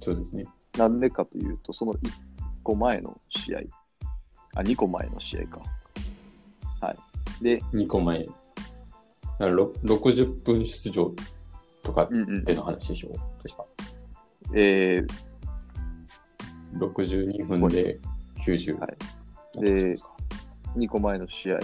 [0.00, 0.44] そうですね。
[0.76, 1.98] なんでかというと、その1
[2.64, 3.60] 個前の試合、
[4.56, 5.60] あ、2個前の試合か。
[6.80, 6.90] は
[7.40, 7.44] い。
[7.44, 8.24] で、2個前。
[8.24, 8.34] だか
[9.38, 11.14] らろ60分出場
[11.84, 13.64] とかうんうんでの話でしょ、確か。
[14.56, 15.08] えー、
[16.80, 18.00] 62分で
[18.44, 18.76] 90。
[18.76, 20.10] はいですか
[20.74, 21.60] ？2個前の試合。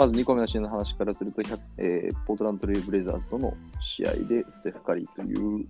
[0.00, 5.66] まず2個目の試合の話からすると、100えーポートランド・トレイブレイザーズとの試合で、ステフ・カリーという、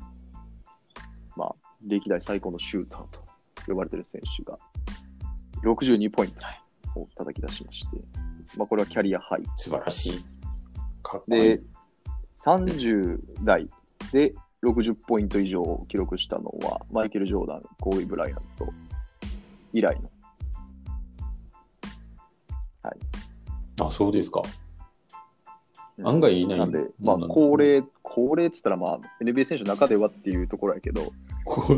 [1.34, 3.24] まあ、歴代最高のシューターと
[3.66, 4.56] 呼ばれている選手が、
[5.64, 7.96] 62ポイントを叩き出しまして、
[8.56, 9.42] まあ、これはキャリアハイ。
[9.56, 10.24] 素晴らしい。
[11.02, 11.60] かっこいいで。、
[12.40, 13.68] 30代
[14.12, 18.72] で60ポイント以上を記録したのは、マイケル・ジョーダン、コービー・ブライアント
[19.72, 20.08] 以来の。
[23.86, 24.42] あ、そうですか。
[25.98, 26.08] うん。
[26.08, 31.12] 案外いないなんで、まあ、高齢、高齢って言ったら、まあ、NBA 選手の中ではっていうところやけど、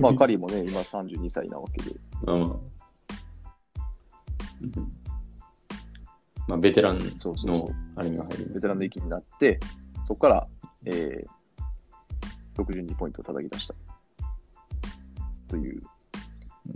[0.01, 1.97] まあ、カリーもね、今32歳なわけで。
[2.27, 2.73] うん。
[6.49, 9.61] まあ、ベテランのう、あれが入りますベテランの域になって、
[10.05, 10.49] そこから、
[10.85, 13.75] えー、62ポイントを叩き出した。
[15.49, 15.83] という、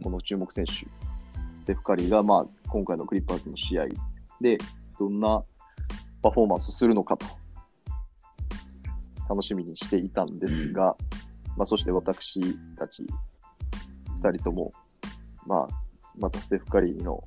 [0.02, 0.86] この注目選手、ス
[1.66, 3.86] テフ・カリーが、まあ、今回のクリッパーズの試合
[4.40, 4.58] で、
[4.98, 5.42] どんな
[6.22, 7.26] パフォーマンスをするのかと、
[9.28, 10.96] 楽しみにしていたんですが、
[11.56, 12.40] まあ、そして私
[12.76, 13.06] たち
[14.22, 14.72] 2人とも、
[15.46, 15.68] まあ、
[16.18, 17.24] またステフ・カリーの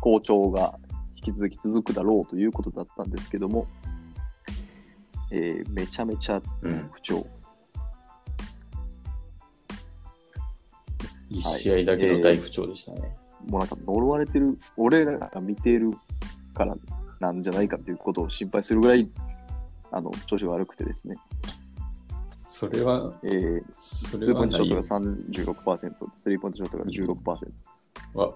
[0.00, 0.78] 好調が
[1.16, 3.66] 引き続き続くだろうということだったんですけども、
[5.30, 6.90] えーめちゃめちゃうん。
[6.92, 7.26] 不調。
[11.28, 13.16] 一試合だけの大不調でしたね。
[13.46, 15.90] もうなんか呪われてる、俺らが見てる
[16.58, 16.76] から
[17.20, 19.08] なんじゃないかということを心配するぐらい、
[19.90, 21.16] あの、調子が悪くてですね、
[22.48, 25.16] それは、えー、そツーポイントショットがない
[25.86, 27.52] 36%、スリーポイントショットが16%。
[28.14, 28.34] わ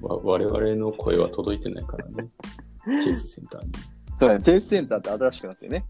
[0.00, 2.28] わ我々の声は届いてないからね。
[3.02, 3.72] チェイスセンターに。
[4.14, 5.84] そうやね、チェイスセンターって新しくなってね、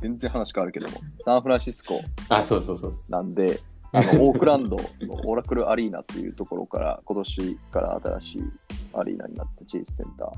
[0.00, 2.92] 全然話変わるけども、サンフランシスコあ、そうそうそう。
[3.10, 3.60] なんで、
[3.96, 8.42] あのオークランドのオラクルアリーナっていうところから、今年から新しい
[8.92, 10.30] アリーナになって、チェイスセンタ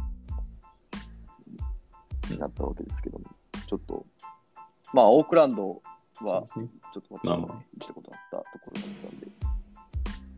[2.29, 3.25] ーになったわけですけども、
[3.67, 4.07] ちょっと、
[4.95, 5.83] まあ、オークランド
[6.21, 6.45] は。
[6.47, 9.27] ちょっと私も行ったことあったところだったんで、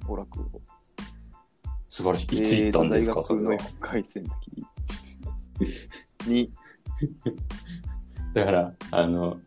[0.09, 0.63] オラクルを。
[1.91, 2.39] 素晴らしい。
[2.39, 3.65] いつ行ったんですか、えーそれは大学。
[3.65, 6.53] の1回生の時に、
[8.33, 9.41] だから、あの、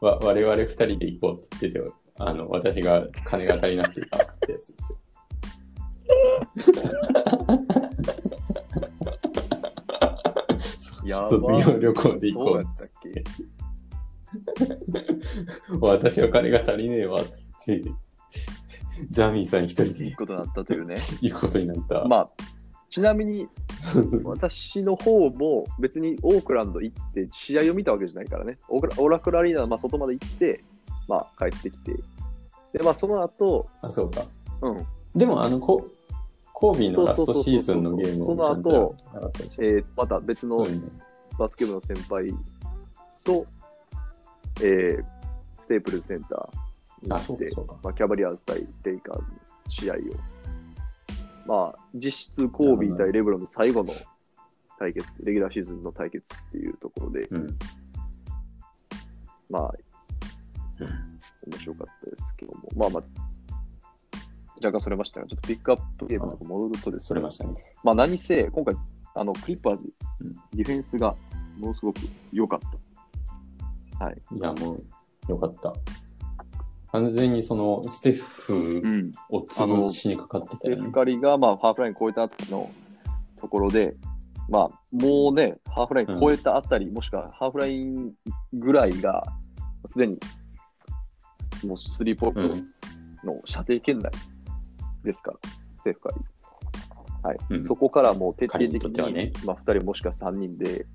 [0.00, 4.98] わ我々二人で行こうって言ってて、あの、私が金が足りなくて行かなかったやつですよ。
[10.78, 13.24] そやば卒業旅行で行こうそうやったっけ
[15.80, 17.82] 私は金が足りねえわっつって、
[19.08, 20.98] ジャミーさん一人でいいことになったというね。
[21.22, 22.04] 行くことになった。
[22.04, 22.30] まあ、
[22.90, 23.48] ちなみに
[24.24, 28.58] 私の方も別にオークランド行って試合を見たわけじゃないからね。
[28.68, 30.62] オークラオラクルアリーナのまあ外まで行って、
[31.10, 31.92] まあ帰ってきて。
[32.72, 34.22] で、まあその後、あ、そうか。
[34.62, 35.84] うん、でも、あの、コ
[36.54, 38.94] コービーのラストシーズンのゲームをその後
[39.58, 40.66] えーまた別の
[41.38, 42.34] バスケ部の先輩
[43.24, 43.46] と、
[44.62, 45.04] えー
[45.58, 47.50] ステープルズセンターにあ、行って。
[47.82, 49.28] まあ、キャバリアーズ対レイカーズの
[49.68, 49.98] 試合を、
[51.46, 53.92] まあ、実質コービー対レブロンの最後の
[54.78, 57.58] 対決、レギュラーシーズンの対決っていうところで、うん。
[59.50, 59.89] まあ、うん
[60.86, 63.02] 面白かったですけども、まあまあ、
[64.56, 67.54] 若干それましたが、ちょっとピックアップゲームとか戻るとですねま、したね。
[67.82, 68.74] まあ何せ、今回、
[69.14, 71.14] あの、クリッパーズうん、ディフェンスが
[71.58, 72.00] ものすごく
[72.32, 72.60] 良かっ
[73.98, 74.04] た。
[74.04, 74.22] はい。
[74.32, 74.84] いや、もう、
[75.28, 75.72] よかった。
[76.92, 79.12] 完全にその、ステッフん。
[79.28, 80.92] を潰しにかかってステフたよね。
[80.92, 82.70] カリーが、まあ、ハーフライン超えた後の
[83.36, 83.96] ところで、
[84.48, 88.12] まあ、もうね、ハーフライン超えたあたり、もしくはハーフライン
[88.52, 89.24] ぐらいが、
[89.86, 90.18] すでに、
[91.64, 92.68] もうスリーポインうん。
[93.22, 94.10] トの射程圏内
[95.04, 95.38] ですから、
[95.78, 96.16] ステフカリ。
[97.22, 97.38] はい。
[97.50, 100.86] うんそこからもう徹底的彼にとってはに、ねまあ、2人もしくは3人で、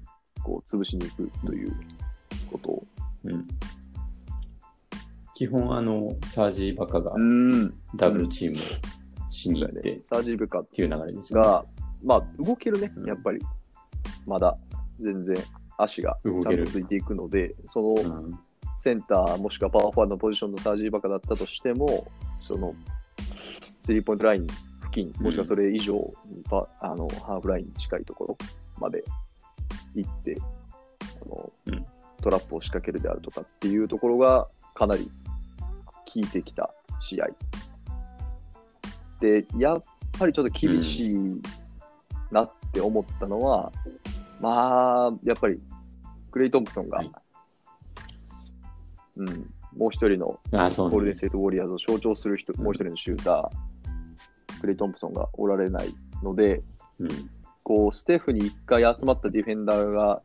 [0.44, 1.72] こう、潰しに行くという
[2.52, 2.84] ことを。
[3.26, 3.48] うん。
[5.36, 7.74] 基本、あの、サージーバカがん。
[7.96, 11.48] ダブルチームをしに行ってっサージーブカていう流れですよね。
[11.48, 11.66] が、
[12.04, 13.40] まあ、動けるねう、んやっぱり。
[14.26, 14.58] まだ、
[15.00, 15.36] 全然、
[15.78, 18.40] 足がちゃんとついていくので、そのうん。
[18.78, 22.08] センター、もしくはパワーフォワードのポジションのサージーバカだったとしても、
[22.40, 22.74] その、
[23.84, 24.58] スリーポイントライン付
[24.92, 26.14] 近、もしくはそれ以上、
[26.50, 28.38] パあのハーフラインに近いところ
[28.80, 29.04] まで
[29.96, 30.38] 行って、
[31.26, 31.86] あのうん。
[32.22, 35.10] トラップを仕掛けるであるとかっていうところが、かなり
[36.14, 37.28] 引いてきた試合。
[39.20, 39.84] で、やっ
[40.18, 41.42] ぱりちょっと厳しい
[42.32, 43.72] なって思ったのは、
[44.42, 45.60] まあ、やっぱり、
[46.32, 47.12] クレイ・トンプソンが、はい
[49.18, 51.16] うん、もう一人のゴールデン・ね。
[51.16, 56.64] ステート・ウォリアーズを象徴する人、もう一人のシューター、クレイ・トンプソンがおられないので、
[57.00, 57.10] うん。
[57.64, 60.22] こう、ステフに一回集まったディフェンダーが、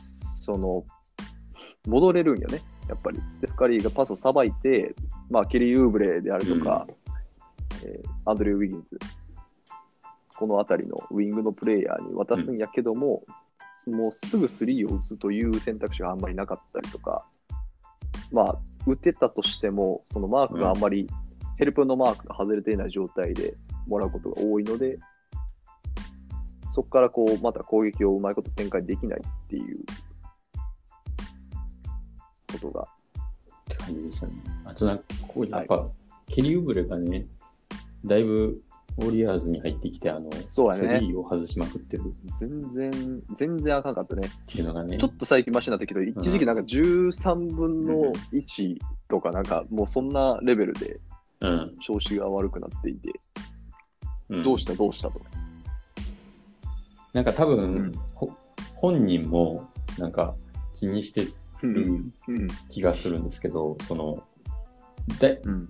[0.00, 0.84] その、
[1.86, 2.60] 戻れるんよね。
[2.88, 4.94] やっぱり、ステフ・カリーがパスをさばいて、
[5.30, 6.86] まあ、ケリー・ウーブレであるとか、
[7.84, 8.98] えーアンドリュー・ウィギンズ、
[10.36, 13.24] このあたりのウィングのプレイヤーに渡すんやけども、
[13.86, 17.24] もうすぐスリーを打つという選択肢があんまりなかったりとか、
[18.32, 21.08] まあ、打てたとしても、そのマークがあんまり、
[21.58, 23.54] ヘルプのマークが外れていない状態で
[23.86, 24.98] もらうことが多いので、
[26.70, 29.84] そこからこう、また攻撃をうまいこと展開できないっていう
[32.52, 32.86] ことが、っ
[33.68, 34.32] て感じでしたね。
[34.64, 35.86] あとなんか、こうやっぱ、
[36.28, 37.26] ケリー・ウブレがね、
[38.04, 38.62] だいぶ
[38.98, 40.98] ウォリアーズに入ってきて、あの、そうやね。
[40.98, 42.04] スリーを外しまくってる。
[42.36, 44.28] 全然、全然あかんかったね。
[44.28, 48.78] っていうのがね、ちょっと最近マシになったけど、一時期なんか13分の1
[49.08, 51.00] とか、なんかもうそんなレベルで
[51.40, 53.12] うん、調子が悪くなっていて、
[54.28, 54.42] うん。
[54.44, 54.74] どうした？
[54.74, 55.20] どうしたと？
[57.12, 57.92] なんか多分、うん。
[58.14, 58.30] ほ
[58.76, 60.36] 本人もなんか
[60.72, 61.26] 気にして
[61.62, 61.74] うん。
[61.74, 62.48] るうん。
[62.68, 64.22] 気がするんですけど、その、
[65.18, 65.68] だうん。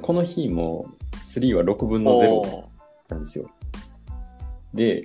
[0.00, 0.86] この日も
[1.22, 2.70] 3は6分の0お
[3.08, 3.50] なんですよ。
[4.72, 5.04] で、ー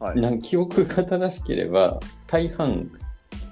[0.00, 0.20] はい。
[0.20, 2.90] なんか記憶が正しければ、大半、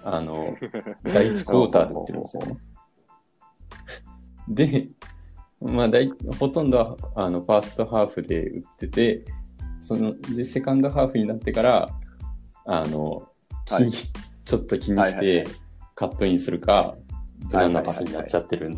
[0.03, 0.57] あの、
[1.05, 2.59] 第1クォーターで打ってるんですよね。
[4.49, 4.89] で、
[5.61, 9.25] まあ大、ほとんどはあのファーストハーフで打ってて、
[9.83, 11.89] そので、セカンドハーフになってから、
[12.65, 13.29] あの、
[13.67, 15.47] きはいちょっと気にして
[15.95, 16.97] カットインするか、
[17.51, 18.71] 無難なパスになっちゃってるっ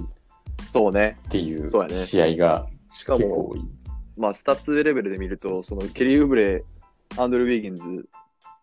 [0.70, 1.18] そうね。
[1.30, 3.60] ていうそうやね試合がしかも、結構多い。
[4.16, 6.64] まあ、スタッツレベルで見ると、そのケリー・ウブレ、
[7.18, 8.08] アンドル・ウィーギンズ、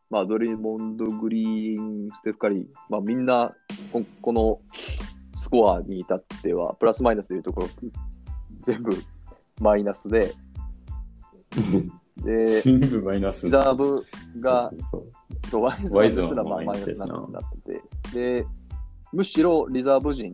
[0.10, 3.54] まあ、ドリーモンド・グリーン、ステフ・カリー、まあ、みんな
[3.92, 4.62] こ、この
[5.36, 7.68] スコアに至っては、プラスマイナスでいうところ、
[8.62, 8.92] 全部
[9.60, 10.34] マイナスで、
[12.24, 13.48] で、 全部マイナス。
[13.48, 13.96] リザーブ
[14.40, 16.98] がそうそうそう、ワイズワイズすらもまあマイナスに
[17.34, 17.82] なって
[18.14, 18.48] て、で、
[19.12, 20.34] むしろリザーブ陣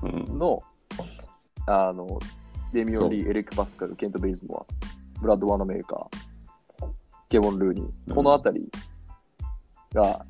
[0.00, 0.62] そううんの、
[1.66, 2.18] あの、
[2.72, 6.88] デミオン・リそー、エリック・パスカル、ケント・ベイズモア、ブラッド・ワナメーカー、
[7.28, 8.70] ケボン・ルーニー、うんこのあたり
[9.92, 10.24] が、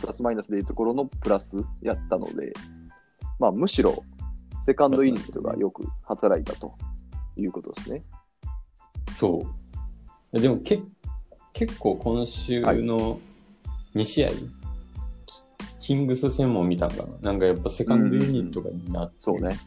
[0.00, 2.52] プラスマイナスでいうところのプラスやったので、
[3.38, 4.04] まあ、むしろ、
[4.62, 6.74] セカンドイニットがよく働いたと
[7.36, 8.02] いうことですね。
[9.12, 9.44] そ
[10.32, 10.40] う。
[10.40, 10.80] でもけ
[11.52, 13.20] 結構今週の
[13.94, 14.36] 2試合、キ
[15.80, 17.32] キングス戦も見たんかな。
[17.32, 19.58] なんかやっぱセカンドユニットがいいなってそうね。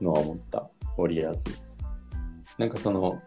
[0.00, 0.68] のは思った。
[0.98, 1.44] ウォリアーズ。
[2.58, 3.20] なんかその、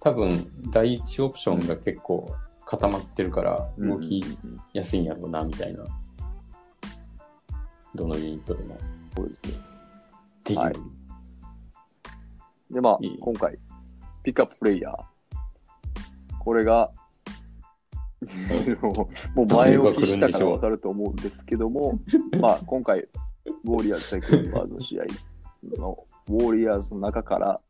[0.00, 4.24] 多分第一オプションが結構固まってるから動き
[4.72, 5.84] やすいんやろうな、みたいな。
[7.94, 8.78] どのユニットでも。
[9.16, 9.52] そうですね。
[9.52, 10.58] っていう。
[10.58, 10.74] はい
[12.70, 13.58] で、まあいい、今回、
[14.22, 14.96] ピックアッププレイヤー。
[16.38, 16.90] これが、
[19.34, 21.98] もう前置きしたから分かると思うんですけども、
[22.40, 25.04] まあ、今回、ウォーリアーズ対クリーパーズの試合
[25.62, 27.60] の、ウォーリアーズの中から、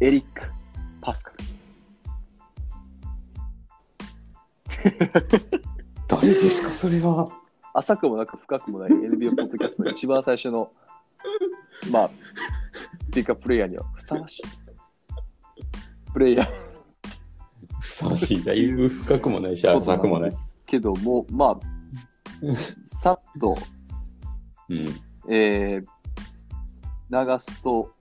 [0.00, 0.42] エリック・
[1.00, 1.38] パスカル。
[6.06, 7.26] 誰ですか、それは。
[7.74, 10.72] 浅くもなく深くもない NBA ポッドキャストの一番最初の、
[11.90, 12.10] まあ、
[13.12, 14.42] ピックアッププレイヤーにはふさわしい。
[16.12, 16.48] プレイヤー。
[17.80, 18.44] ふさわしい。
[18.44, 20.36] だいぶ深くもないし、浅くもないで。
[20.36, 21.60] すけども、まあ、
[22.84, 23.56] さっと、
[24.68, 24.86] うん。
[25.28, 25.97] えー
[27.10, 27.92] 流すと、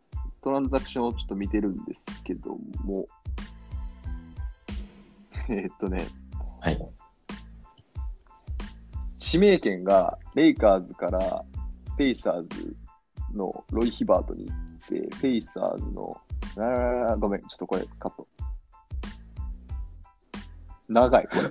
[0.41, 3.05] トランザクションをちょっと見てるんですけども、
[5.49, 6.08] えーっとね、
[6.62, 6.80] はい。
[9.34, 11.43] 指名権がレイカーズから
[11.97, 12.76] ペイサーズ
[13.34, 16.18] のロイ・ヒバートに行って、ペイサーズの、
[16.58, 18.28] あーごめん、ちょっとこれカット。
[20.88, 21.41] 長い、これ。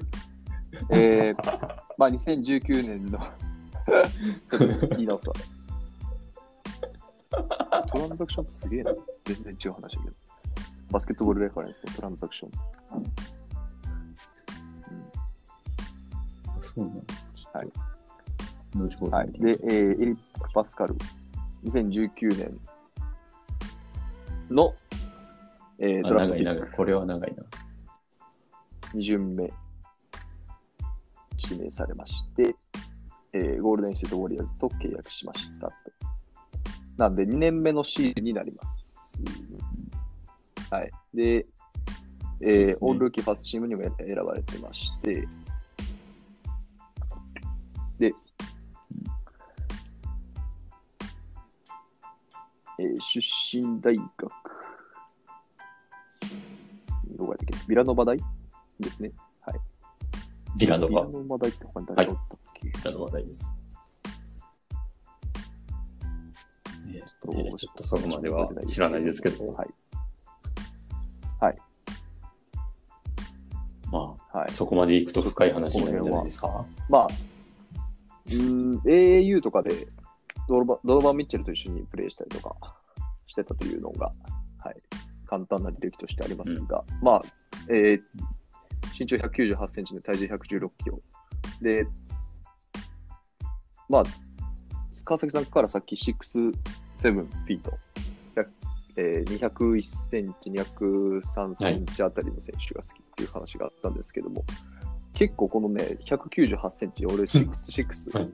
[1.29, 3.19] えー、まあ2019年の
[4.51, 5.35] ちょっと言い直すわ。
[7.31, 8.93] トランザクションってすげえな。
[9.25, 10.15] 全然違う話だけど。
[10.91, 12.51] バスケットボールレファレンスのトランザクション。
[16.61, 17.03] そうなんだ。
[17.53, 17.73] はい。
[18.77, 19.33] 後ほどはい。
[19.33, 20.95] で、えーエリック・パスカル、
[21.65, 22.61] 2019年
[24.51, 24.75] の、
[25.79, 26.57] えーあドラフト長い長い。
[26.57, 27.43] ピックこれは長いな。
[28.95, 29.51] 2巡目、
[31.51, 32.55] 指名されまして、
[33.33, 35.73] えーゴールデンステートウォリアーズと契約しましたと。
[36.97, 39.23] なんで、2年目のシーズンになります。
[40.71, 40.91] はい。
[41.15, 41.47] で、
[42.41, 43.93] えーねオールルーキーファーストチームにも選
[44.25, 45.27] ばれてまして、
[47.99, 48.13] で、
[52.79, 53.21] えー出
[53.59, 54.07] 身大学、
[57.17, 57.67] どこやったっけ？
[57.69, 58.19] ビラノバ大
[58.81, 59.13] ですね。
[59.41, 59.61] はい。
[60.59, 63.53] ビラノバビラ、ノバ大って他に誰がおったっけ、ビラノバ大です。
[67.57, 69.69] ちょっとそこまでは知らないですけど、はい。
[73.91, 74.53] まはいあ、。
[74.53, 76.65] そこまで行くと深い話になるんじゃないですか？
[76.89, 79.87] まあ、うーん、AAU とかで
[80.49, 82.77] ドロバドロバン・ミッチェルと一緒にプレーしたりとか
[83.27, 84.13] してたというのが、
[84.59, 84.77] はい、
[85.27, 87.23] 簡単な履歴としてありますが、まあ、
[87.69, 88.03] えー
[88.99, 91.01] 身長198センチで体重116キロ。
[91.61, 91.87] で、
[93.91, 94.05] まあ、
[95.05, 96.55] 川崎さんからさっき6、
[96.97, 97.79] 7フィート、
[98.35, 98.47] 100
[98.97, 104.45] えー201センチ、203センチあたりの選手が好きっていう話があったんですけども、
[105.13, 108.33] 結構このね、198センチ、俺6、6、はい。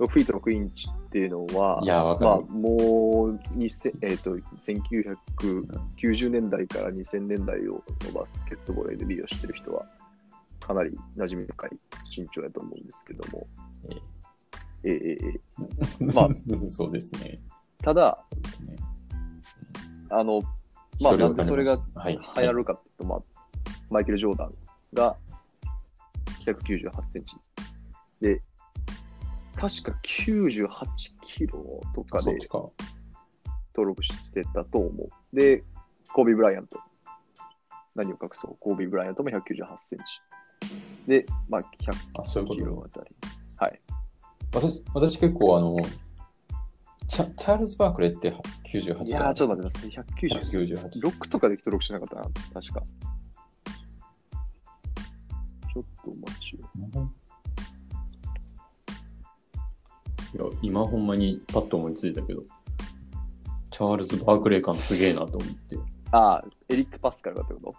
[0.00, 1.80] 6フィート6インチっていうのは、
[2.20, 2.46] まあ、る。
[2.46, 9.86] もう2000、えー、と1990年代から2000年代をのバスケットボール NBA を知ってる人は、
[10.60, 11.70] かなり馴染み深い
[12.16, 13.46] 身長やと思うんですけども、
[13.90, 14.23] えー
[14.84, 16.22] えーえー ま
[16.62, 17.40] あ、そうですね。
[17.78, 18.24] ただ、
[18.66, 18.76] ね
[20.10, 20.40] あの、
[21.00, 23.22] まあ、なんでそれがはい流行るかっていうと、まあ、
[23.90, 24.54] マイケル・ジョーダン
[24.92, 25.16] が
[26.44, 27.36] 198センチ。
[28.20, 28.42] で、
[29.56, 30.68] 確か98
[31.22, 32.38] キロとかで。
[33.76, 35.36] 登録してたと思う。
[35.36, 35.64] で、
[36.12, 36.78] コービー・ブライアント。
[37.96, 39.42] 何を隠そう、コービー・ブライアントも198
[39.78, 40.20] センチ。
[41.06, 41.62] で、まあ、
[42.20, 43.16] あ、そういう100ことねキロあたり。
[43.56, 43.80] はい。
[44.54, 45.76] 私私結構あの、
[47.08, 48.32] チャチャールズ・バークレーって
[48.72, 50.28] 98いやー、ちょっと待ってください。
[50.30, 50.78] 198。
[50.78, 52.16] 198 6とかで登録してなかった？
[52.16, 52.22] な、
[52.62, 52.82] 確か。
[55.72, 56.60] ちょっとお待ちを。
[60.34, 62.42] いや、今ほんまにパッと思いついたけど、
[63.70, 65.76] チャールズ・バークレー感すげえなと思って。
[66.12, 67.74] ああ、エリック・パスカルがってこと？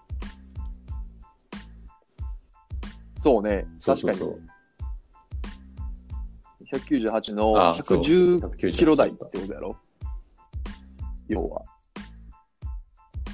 [3.17, 4.55] そうね、そうそう確かにそう。
[6.72, 9.78] 198のあそう110 198キロ台ってことやろ？
[11.28, 11.63] 要は。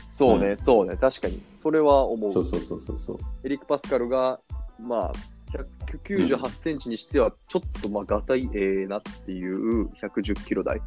[0.07, 1.41] そうね、うんそうね、確かに。
[1.57, 2.31] それは思う。
[2.31, 3.17] そうそうそうそうそう。
[3.43, 4.39] エリック・パスカルが、
[4.79, 5.13] まあ、
[5.87, 10.79] 198センチにしては、ちょっと、まあ、がたいええなっていう110キロ台。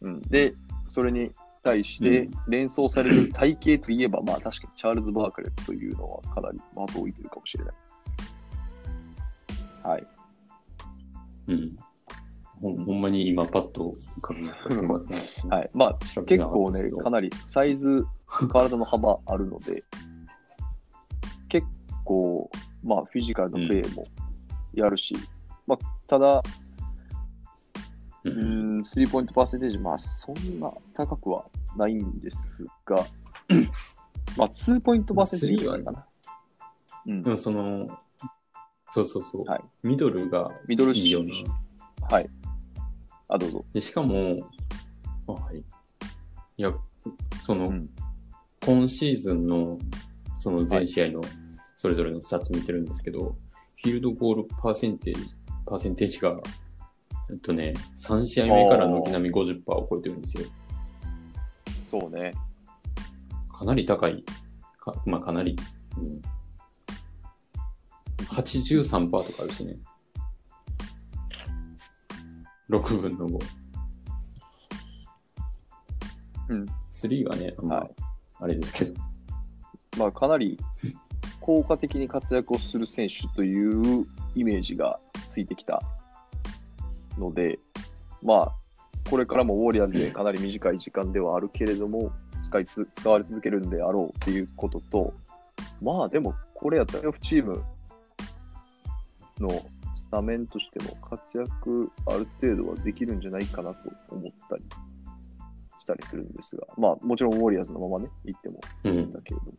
[0.00, 0.54] うん、で、
[0.88, 7.74] それに対してうん連想される体型といえば、まあ、確かにチャールズ・バークレーっというのはかなり的を射てるかもしれない。
[9.82, 10.06] はい。
[11.50, 11.76] うん。
[12.60, 14.70] ほんほんまに今パッと浮かびました。
[14.70, 15.50] すみません。
[15.50, 15.70] はい。
[15.72, 19.82] まあ、結構ねなかなりサイズ、体の幅あるので、
[21.48, 21.66] 結
[22.04, 22.50] 構、
[22.84, 24.04] まあ、フィジカルのプレーも
[24.74, 25.16] やるし、
[25.66, 26.42] まあ、ただ、
[28.22, 31.46] ううんん、スリーポイントパーセンテージ、まあ、そんな高くは
[31.76, 33.06] ないんですが、
[34.36, 36.06] まあ、ツーポイントパーセンテージスリーはかな。
[37.06, 37.98] うんで、もその、
[38.92, 39.44] そうそうそう。
[39.44, 41.30] はいミドルがミドルいいよな。
[42.08, 42.30] はい。
[43.28, 43.64] あ、どうぞ。
[43.72, 44.38] でしかも、
[45.28, 45.58] あはい。
[45.58, 45.62] い
[46.56, 46.72] や、
[47.42, 47.88] その、うん
[48.62, 49.78] 今シーズンの、
[50.34, 51.22] その全試合の
[51.76, 53.34] それぞれのスタッツ見てるんですけど、
[53.82, 55.30] フィールドゴールパーセンテージ、
[55.64, 56.38] パーセンテージが、
[57.30, 60.44] えっとね、3試合目から軒並み50%を超えてるんですよ。
[61.82, 62.32] そうね。
[63.50, 64.22] かなり高い。
[64.78, 65.56] かまあ、かなり。
[65.96, 66.20] うん、
[68.28, 69.76] 83%とかあるしね。
[72.68, 73.38] 6分の5。
[76.50, 76.66] うん。
[76.92, 77.90] 3がね、まはい
[78.42, 78.94] あれですけど。
[79.98, 80.58] まあ、かなり
[81.40, 84.98] 効果的に活躍をする選手というイメージが
[85.28, 85.82] ついてきた
[87.18, 87.58] ので、
[88.22, 88.52] まあ、
[89.10, 92.12] これからもウォリアーズでかなり短い時間ではあるけれども、
[92.42, 95.12] 使いつ使われ続けるんであろうっていうことと、
[95.82, 97.62] まあでも、これやったらチーム
[99.40, 99.50] の
[99.94, 104.64] スタメンとしても活躍ある程度はできるんじゃないかなと思ったり
[105.80, 109.12] したりするんですが、まあもちろんウォリアーズのままね、行ってもうん。
[109.12, 109.52] だけれども。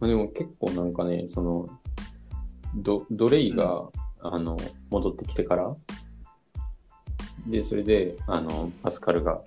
[0.00, 1.68] まあ、でも結構なんかね、その、
[2.74, 3.88] ドドレイが、
[4.24, 4.56] あの
[4.90, 5.74] 戻ってきてから、
[7.46, 9.40] で、それで、あの、パスカルが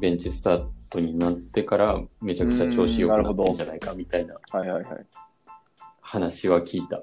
[0.00, 5.06] ベンチスタートになってから、めちゃくちゃ調子良くなってんじゃないかみたいなはいはいはい。
[6.00, 7.02] 話は聞いた。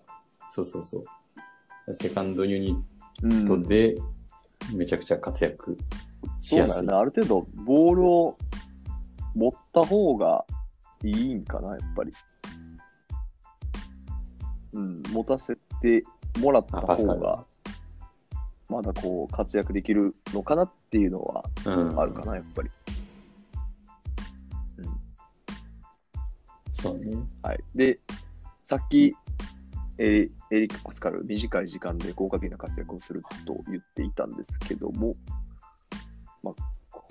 [0.50, 1.04] そうそうそ
[1.88, 1.94] う。
[1.94, 2.78] セカンドユニ
[3.24, 3.96] うんットで、
[4.76, 5.78] めちゃくちゃ活躍
[6.40, 6.74] しやすい。
[6.78, 7.02] そうだよね。
[7.02, 8.38] ある程度、ボールを
[9.36, 10.46] 持った方が
[11.04, 12.14] いいんかな、やっぱり。
[14.74, 16.04] うん、持たせて
[16.40, 17.46] もらったあパスカル方が、
[18.70, 22.70] まだこう、活躍できるのかなっていうのはうんあるかな、やっぱり。
[26.82, 27.18] そうね。
[27.44, 27.64] はい。
[27.76, 28.00] で、
[28.64, 29.14] さっき、
[29.98, 35.14] エリエリック・パスカル、短い時間で豪華な活躍をすると言っていたんですけども、
[36.42, 36.54] まあ、
[36.90, 37.04] こ、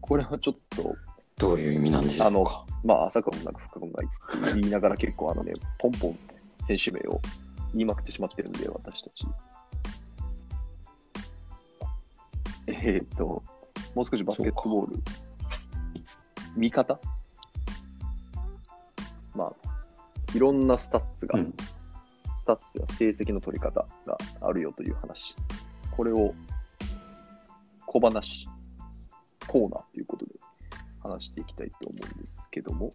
[0.00, 0.96] これはちょっと、
[1.36, 2.44] どういう意味なんでしょあの
[2.84, 6.18] まあ、浅くもなく深くもないって言いながら結構あのね、ポンポン
[6.62, 7.20] 選手名を
[7.72, 9.26] 言いまくってしまってるんで、私たち。
[12.66, 13.42] えーっと、
[13.94, 14.96] もう少しバスケットボール、
[16.56, 16.98] 見方？
[19.38, 19.52] まあ、
[20.34, 21.54] いろんなスタッツが、うん
[22.38, 25.36] スタッツでは成績の取り方があるよという話。
[25.90, 26.34] これを
[27.84, 28.48] 小話、
[29.46, 30.32] コーナーということで
[31.02, 32.88] 話していきたいと思うんですけども。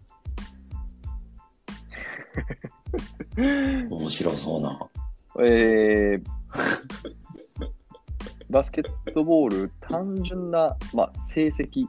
[3.37, 4.89] 面白そうな。
[5.45, 6.23] えー、
[8.49, 11.87] バスケットボール、単純な、まあ、成績、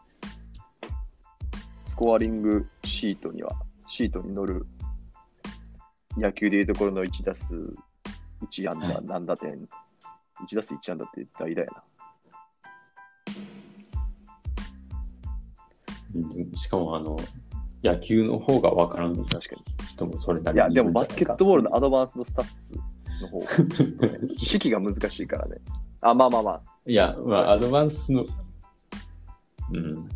[1.86, 3.63] スコアリングシートには、
[3.94, 4.66] シートに載る
[6.16, 7.54] 野球でいうところの1打数
[8.50, 11.82] 1安打、はい何打点、1打数1安打って大だよな。
[16.16, 17.16] うんしかも、あの、
[17.84, 19.62] 野球の方がわからん確かに。
[19.88, 22.74] 人もそれなりいや、でもバスケットボールのアドバンスドスタッツ
[23.22, 23.46] の方が、
[24.34, 25.58] 式が難しいからね。
[26.00, 26.62] あ、まあまあまあ。
[26.84, 28.26] いや、まあ、アドバンスの、
[29.72, 30.08] うん。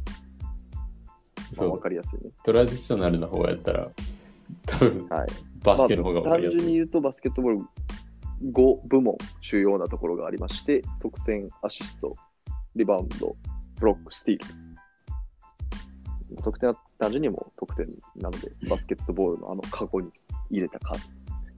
[1.58, 2.30] まあ、そうわ、かりやすいね。
[2.44, 3.90] トラディショナルな方やったら、
[4.66, 5.28] 多分、はい。
[5.62, 6.60] バスケの方がわか単りやすい。
[6.60, 7.58] 純に言うとバスケットボール
[8.52, 12.16] 5部門主要なところがありまして、得点、アシスト、
[12.76, 13.36] リバウンド、
[13.80, 16.42] ブロック、スティール。
[16.42, 17.86] 得点は単純にもう得点
[18.16, 20.10] なので、バスケットボールのあのカゴに
[20.50, 21.08] 入れた数、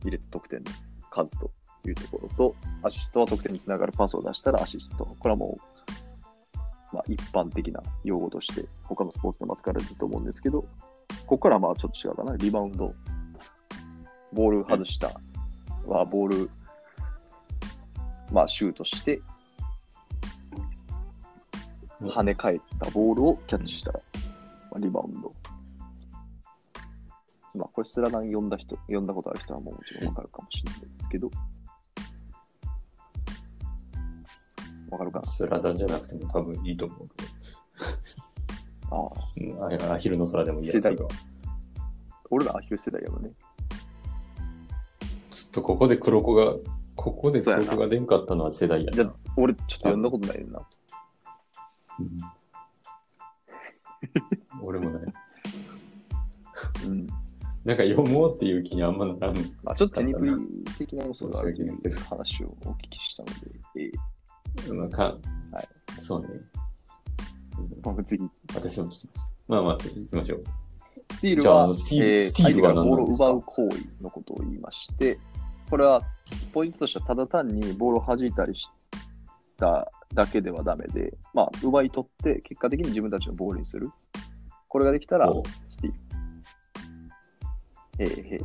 [0.05, 0.71] 入れた得点の
[1.11, 1.51] 数と
[1.87, 5.05] いうところと、アシストは得点につながるパスを出したらアシスト。
[5.05, 5.61] これはもう、
[6.93, 10.69] まあ、一般的な用語として、他のスポーツでも扱われてると思うんですけど、こ
[11.27, 12.37] こからはまあちょっと違うかな。
[12.37, 12.93] リバウンド、
[14.33, 15.13] ボール外した。
[15.87, 16.51] はボール、
[18.33, 19.21] まあ、シュートして、
[22.01, 22.09] うん。
[22.11, 22.91] 跳ね返った。
[22.91, 23.93] ボールをキャッチした。
[23.93, 24.01] ら、
[24.71, 25.33] まあ、リバウンド。
[27.55, 31.31] まあ、これスラダン読んだ人、読んだことある人はもうもちろんわかるかもしれないですけど、
[34.91, 37.25] わかるかなスラダンじゃなくても多分いいと思うけ
[38.91, 39.17] ああ、ど。
[39.39, 41.07] うん、あアヒルの空でもいいやつ世代が。
[42.31, 43.31] 俺らアヒル世代やもんね。
[45.35, 46.55] ちょっとここで黒子が、
[46.97, 48.93] ここで黒子が出んかったのは世代やな。
[48.93, 50.61] じゃあ、俺ちょっと読んだことないねんな。
[51.99, 52.19] うん
[54.63, 55.13] 俺もね、
[56.87, 57.07] うん。
[57.65, 59.37] なんか読もうっていう気にあんまならん。
[59.63, 61.79] まあ、ちょっと手鈍り的な要素があるという
[62.09, 63.35] 話をお聞きしたので、
[63.77, 63.93] えー
[64.73, 65.05] なんか、
[65.53, 66.29] はいそうね。
[67.59, 69.09] うんまあ、次、私も聞きました。
[69.49, 70.45] まあまあ、行きましょう。
[71.13, 75.19] スティールは、のスティールえースティールはボールを奪う行為のことを言いまして、
[75.69, 76.03] これは
[76.53, 78.71] ポイントとしてはただ単にボールを弾いたりし
[79.57, 83.91] ただけではダメで、まあ、奪い取って結果的に自分たちのボールにする。
[84.69, 85.99] これができたらおスティール。
[87.99, 88.45] えーへー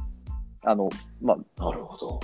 [0.68, 0.90] あの、
[1.22, 2.20] まあ、なるほど。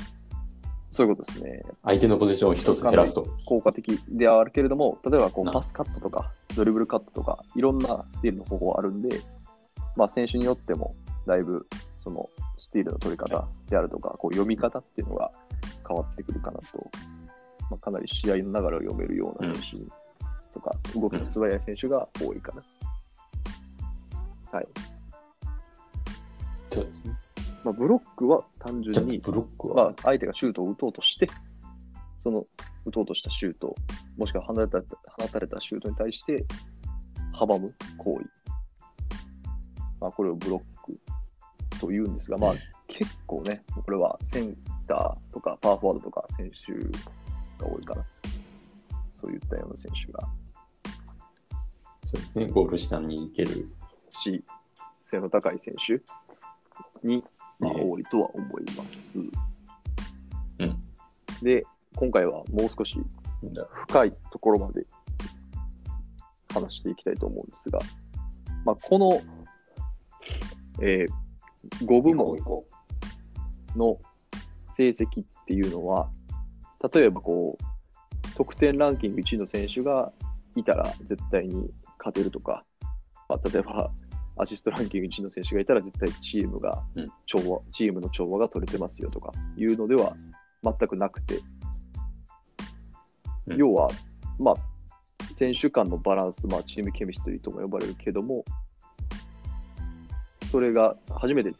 [0.92, 1.64] そういうことですね。
[1.84, 3.26] 相手のポジションを一つ減らすと。
[3.46, 9.22] 効果的ではあるけれども、例えばこうなパスカットとか、ドリブルカットとか、いろんなスティールの方法あるんで、
[9.96, 10.94] まあ、選手によっても、
[11.26, 11.66] だいぶ
[12.02, 15.32] そのスティールの取り方であるとか、こう読み方っていうのが
[15.88, 16.92] 変わってくるかなと、
[17.70, 22.64] まあ、かなり試合の流れを読めるような選手とか、動きの素早い選手が多いかな。
[24.52, 24.68] はい。
[26.70, 27.16] そうですね。
[27.64, 31.30] まあ、ブロックは単純に、ブロックまあは、、相手がシュートを打とうとして、
[32.20, 32.44] その
[32.86, 33.76] 打とうとしたシュート、
[34.18, 34.80] もしくは放たれた
[35.20, 36.46] 放たれたシュートに対して
[37.34, 38.30] 阻む行為。
[40.00, 41.00] まあ、これをブロック
[41.80, 42.54] と言うんですが、まあ、
[42.88, 44.56] 結構ね、これはセン
[44.88, 46.74] ターとかパワーフォワードとか選手
[47.64, 48.06] が多いかな。
[49.14, 50.28] そういったような選手が、
[52.04, 52.48] そうですね。
[52.48, 53.70] ゴール下に行ける。
[54.10, 54.44] し、
[55.04, 56.02] 背の高い選手
[57.08, 57.24] に、
[57.62, 59.20] まあ、ええ多いとは思います。
[59.20, 60.84] うん。
[61.42, 61.64] で、
[61.96, 63.00] 今回はもう少し
[63.88, 64.86] 深いところまで
[66.54, 67.80] 話していきたいと思うんですが、
[68.66, 69.22] まあ、この、
[70.82, 72.38] えー、5部門
[73.76, 73.98] の
[74.76, 76.10] 成績っていうのは、
[76.94, 80.12] 例えばこう、得点ランキング1位の選手が
[80.56, 82.66] いたら絶対に勝てるとか、
[83.30, 83.92] まあ、例えば
[84.38, 86.84] アシストランキング1位の選手がいたら絶対チームが
[87.26, 90.16] 調和、うん、チームの調和が取れてますよとかいうのでは
[90.64, 91.40] 全くなくて、
[93.48, 93.90] うん、要は、
[94.40, 94.56] まあ、
[95.32, 98.46] 選手間のバランス、まあ、チームケミストリーとも呼ばれるけども、
[100.52, 101.54] それが初めて、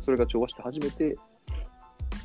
[0.00, 1.16] それが調和して初めて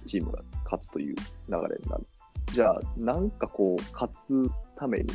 [0.06, 2.08] チームが勝つという流れになる。
[2.54, 5.08] じゃあ、なんかこう、勝つために、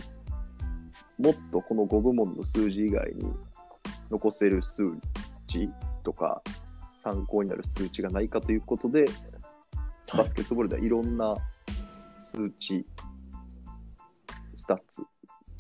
[1.19, 3.33] もっとこの5部門の数字以外に
[4.11, 4.83] 残せる数
[5.47, 5.69] 値
[6.03, 6.43] とか、
[7.03, 9.07] 参考になる数値がないかということで、
[10.17, 11.37] バスケットボールではいろんな
[12.19, 12.85] 数値、
[14.55, 15.03] スタッツ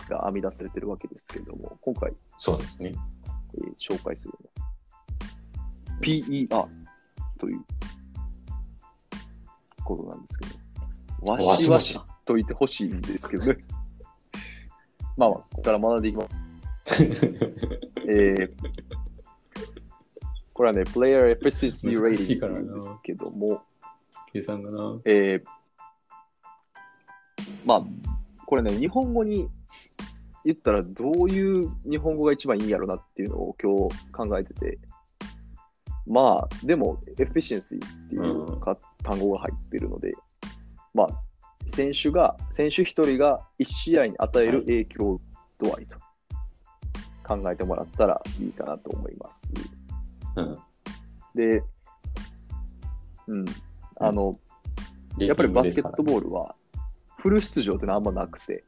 [0.09, 2.95] が編み出されてるわけですけれども、今回、そうですね。
[3.55, 6.69] えー、紹介するのは、PER
[7.39, 7.61] という
[9.85, 13.57] ことなんですけど、わしわしと言ってほしいんですけどね。
[15.17, 16.50] まあまあ、ここから学んでいきます。
[18.09, 18.51] えー、
[20.53, 22.76] これはね、プレイヤーエフィシンシーレーティングな。
[22.76, 23.62] んですけども、
[24.32, 25.01] 計算がな。
[25.05, 25.45] えー、
[27.64, 27.84] まあ、
[28.47, 29.49] これね、日本語に
[30.45, 34.78] 言ったらどういう日本語が一番いいんやろなっていうのを今日考えてて、
[36.07, 40.12] まあ、でも、エフィシエンシーっていうか、単語が入ってるので、
[40.93, 41.09] まあ、
[41.66, 45.20] 選手が、選手一人が1試合に与える影響
[45.59, 45.97] 度合いと
[47.31, 49.53] 考えてもらったらいいかなと思います。
[50.35, 50.59] うん、
[51.37, 51.62] で、
[53.28, 53.45] うん、
[54.01, 54.37] あの、
[55.16, 56.57] やっぱりバスケットボールは、
[57.18, 58.64] フル出場ってのはあんまなくて、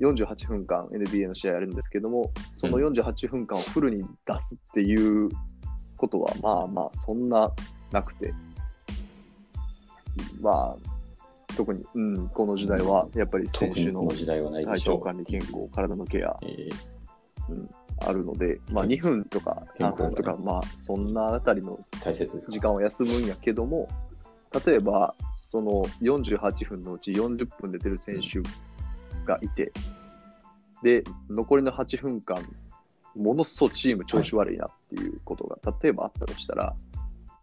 [0.00, 5.30] 48分間 NBA の試合やるんですけども、その48分間をフルに出すっていう
[5.96, 7.52] ことは、まあまあ、そんな
[7.92, 8.34] なくて、
[10.40, 16.95] まあ、特に、うん、この時代は、やっぱり選手の体調管理、健康、体のケア、えー、
[17.48, 17.68] うん、
[17.98, 21.78] あるので、まあ、2分とか3分とか、まあ、そんなあたりの
[22.48, 23.88] 時間を休むんやけども、
[24.66, 28.40] 例えば、その48分のうち40分で出る選手
[29.24, 29.72] がいて、
[30.82, 32.38] で、残りの8分間、
[33.14, 36.74] ものすごいチーム調子悪いなっていうことが、例えばあったとしたら、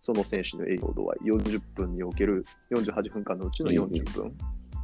[0.01, 4.33] その選手の影響度は40分における、48分間のうちの40分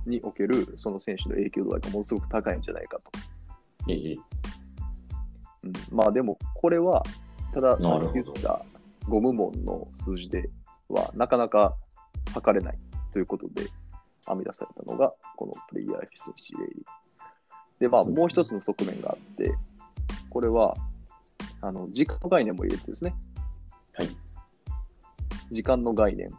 [0.05, 3.11] における、その選手の影響度合いがものすごく高いんじゃないかと。
[5.63, 7.03] うん、まあでも、これは、
[7.53, 8.63] ただ、さっき言った
[9.07, 10.49] 5部門の数字で
[10.87, 11.75] は、なかなか
[12.33, 12.79] 測れない
[13.11, 13.63] ということで、
[14.27, 17.81] 編み出されたのが、このプレイヤーエフィシシーレイリー。
[17.81, 19.53] で、まあ、もう一つの側面があって、
[20.29, 20.75] これは、
[21.61, 23.15] あの、時間の概念も入れてですね。
[23.93, 24.09] はい。
[25.51, 26.29] 時間の概念。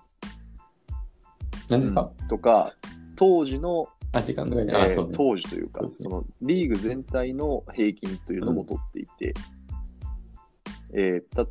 [1.68, 2.72] 何ですか、うん、とか、
[3.16, 9.34] 当時の、あ、時間の概念、えー、ね、当時というかそ、ね、その、リーグ全体の平均というのも取っていて、
[10.92, 11.42] うん、えー、た、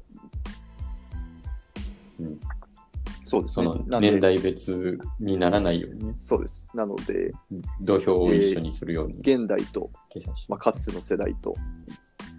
[2.20, 2.40] うん、
[3.24, 3.66] そうですね。
[3.66, 6.16] その年代別にならないようにね。
[6.20, 6.68] そうです。
[6.74, 7.32] なので、
[7.80, 9.16] 土俵を一緒にするように。
[9.18, 9.90] えー、現代と、
[10.48, 11.56] まあ、かつての世代と、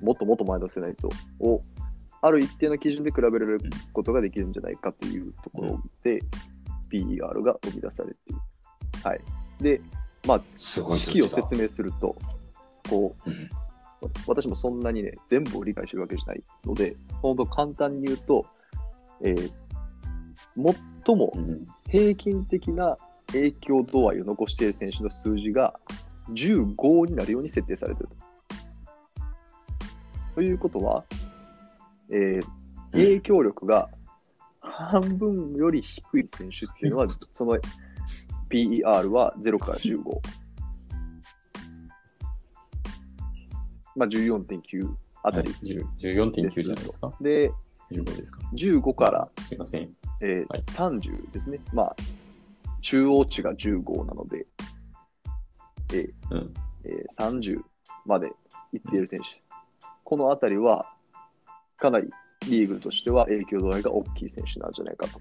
[0.02, 1.08] もっともっと前の世代と
[1.38, 1.62] を、
[2.22, 3.60] ある一定の基準で比べられる
[3.94, 6.28] ことができるんじゃないかというところで、うん、
[6.90, 8.38] PER が生み出されている。
[9.02, 9.20] はい。
[9.60, 9.80] で、
[10.26, 12.16] まあ、式を説明すると、
[12.88, 13.48] こう、うん、
[14.26, 18.46] 私もそんなにね、全部を理解してるわけじゃないので、本当簡単に言うと、
[19.22, 19.50] えー、
[21.04, 21.32] 最も
[21.88, 22.96] 平均的な
[23.28, 25.74] 影響度合いを残している選手の数字が
[26.32, 28.30] 15になるように設定されていると。
[30.36, 31.04] ということは、
[32.10, 32.42] えー、
[32.92, 33.88] 影響力が
[34.60, 37.58] 半分より低い選手っていうのは、 その
[38.50, 40.02] PER は0から15。
[43.96, 44.88] まあ14.9
[45.22, 45.60] あたり、はい、
[45.98, 47.12] 14.9じゃないですか。
[47.20, 47.52] で、
[47.90, 48.40] 15ですか。
[48.54, 49.90] 15から、すいません。
[50.20, 51.60] えーはい、30ですね。
[51.72, 51.96] まあ、
[52.80, 54.46] 中央値が15なので、
[55.92, 57.60] えーうんえー、30
[58.06, 58.28] まで
[58.72, 59.26] いっている選手。
[60.04, 60.86] このあたりは、
[61.76, 62.10] かなり
[62.48, 65.20] リーグとしては影響度合いが大きい選手なんじゃないかと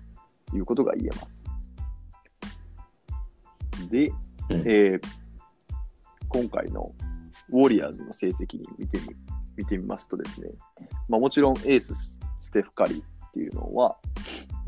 [0.55, 1.43] いうことが言えます。
[3.89, 4.11] で、
[4.49, 5.01] うん、えー、
[6.29, 6.91] 今回の
[7.51, 9.15] ウォリアーズの成績に見てみ
[9.57, 10.49] 見てみますとですね、
[11.09, 13.97] まあ、もちろんエース、ステフ・カリーっていうのは、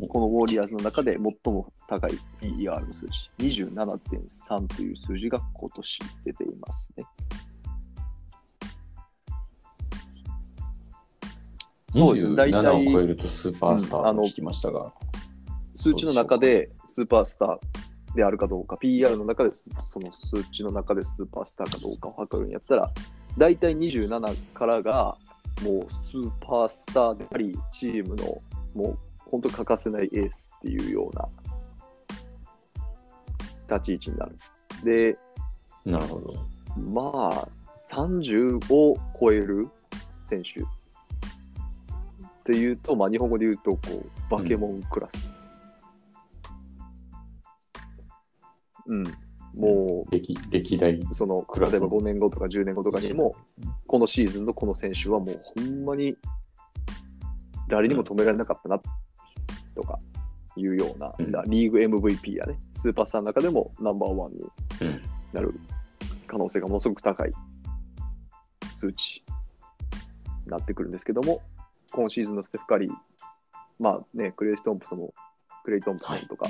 [0.10, 2.12] このウォリアーズの中で最も高い
[2.42, 7.06] PER の数値、27.3という数字が今年出ていますね。
[11.94, 12.68] そうです大体。
[12.68, 14.92] を超えるとスーパースターと聞きましたが、うん、
[15.74, 17.60] 数値の中でスーパースター、
[18.16, 22.92] であるかどうか、PR の中でその数値の中でスーパースターかどうかを測るんやったら、
[23.38, 25.18] 大体27からが
[25.64, 28.42] もうスーパースターであり、チームの
[28.74, 29.00] もう
[29.30, 31.30] 本当欠かせないエースっていうような
[33.78, 34.38] 立ち位置になる。
[34.84, 35.18] で、
[35.86, 36.34] なるほど。
[36.78, 37.48] まあ、
[37.92, 39.70] 30を超える
[40.28, 40.64] 選手っ
[42.44, 45.28] ていうと、まあ、日本語で言うとこう、バケモンクラス。
[45.28, 45.41] うん、
[49.56, 53.36] も歴歴代う、その、例えば5年後とか10年後とかにも、
[53.88, 56.16] このシーズンのこの選手はもうほんまに
[57.68, 58.80] 誰にも止められなかったな
[59.76, 60.00] とか
[60.56, 61.32] いうような、うん。
[61.32, 64.40] だリーグ MVP やね、スーパースターの中でもナンバーワンに
[64.82, 65.02] うん。
[65.34, 65.54] なる
[66.28, 67.32] 可能性がものすごく高い
[68.76, 69.24] 数値
[70.46, 71.42] になってくるんですけども、
[71.92, 72.92] 今シーズンのステフ・カリー、
[73.80, 75.14] まあね、クレイ・ストンプソンも、
[75.64, 76.48] クレイ・トンプソンとか、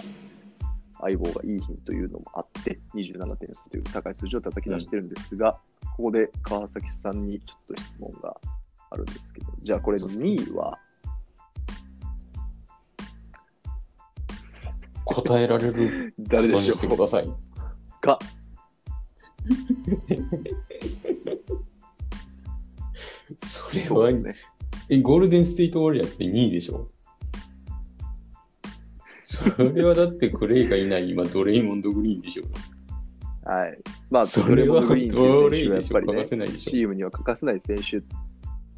[1.02, 5.60] 相棒がいい品というのもあって、27点数という高い数字を叩き出してるんですが、
[5.98, 8.36] ここで川崎さんにちょっと質問が
[8.90, 10.80] あるんですけど、じゃあこれ2位は、
[15.06, 17.26] 答えられる誰でしょださい。
[17.26, 17.36] う
[18.00, 18.20] か
[23.44, 24.36] それは、ね。
[24.90, 26.90] え、ゴールデンステイトウォリアーズで2位でしょ？
[29.56, 32.44] それはだってクレイがいない今ドレイモンド・グリーンでしょ。
[33.44, 33.78] はい。
[34.10, 38.02] まあ、それはドレモンドグリーンはやっぱりねチームには欠かせない選手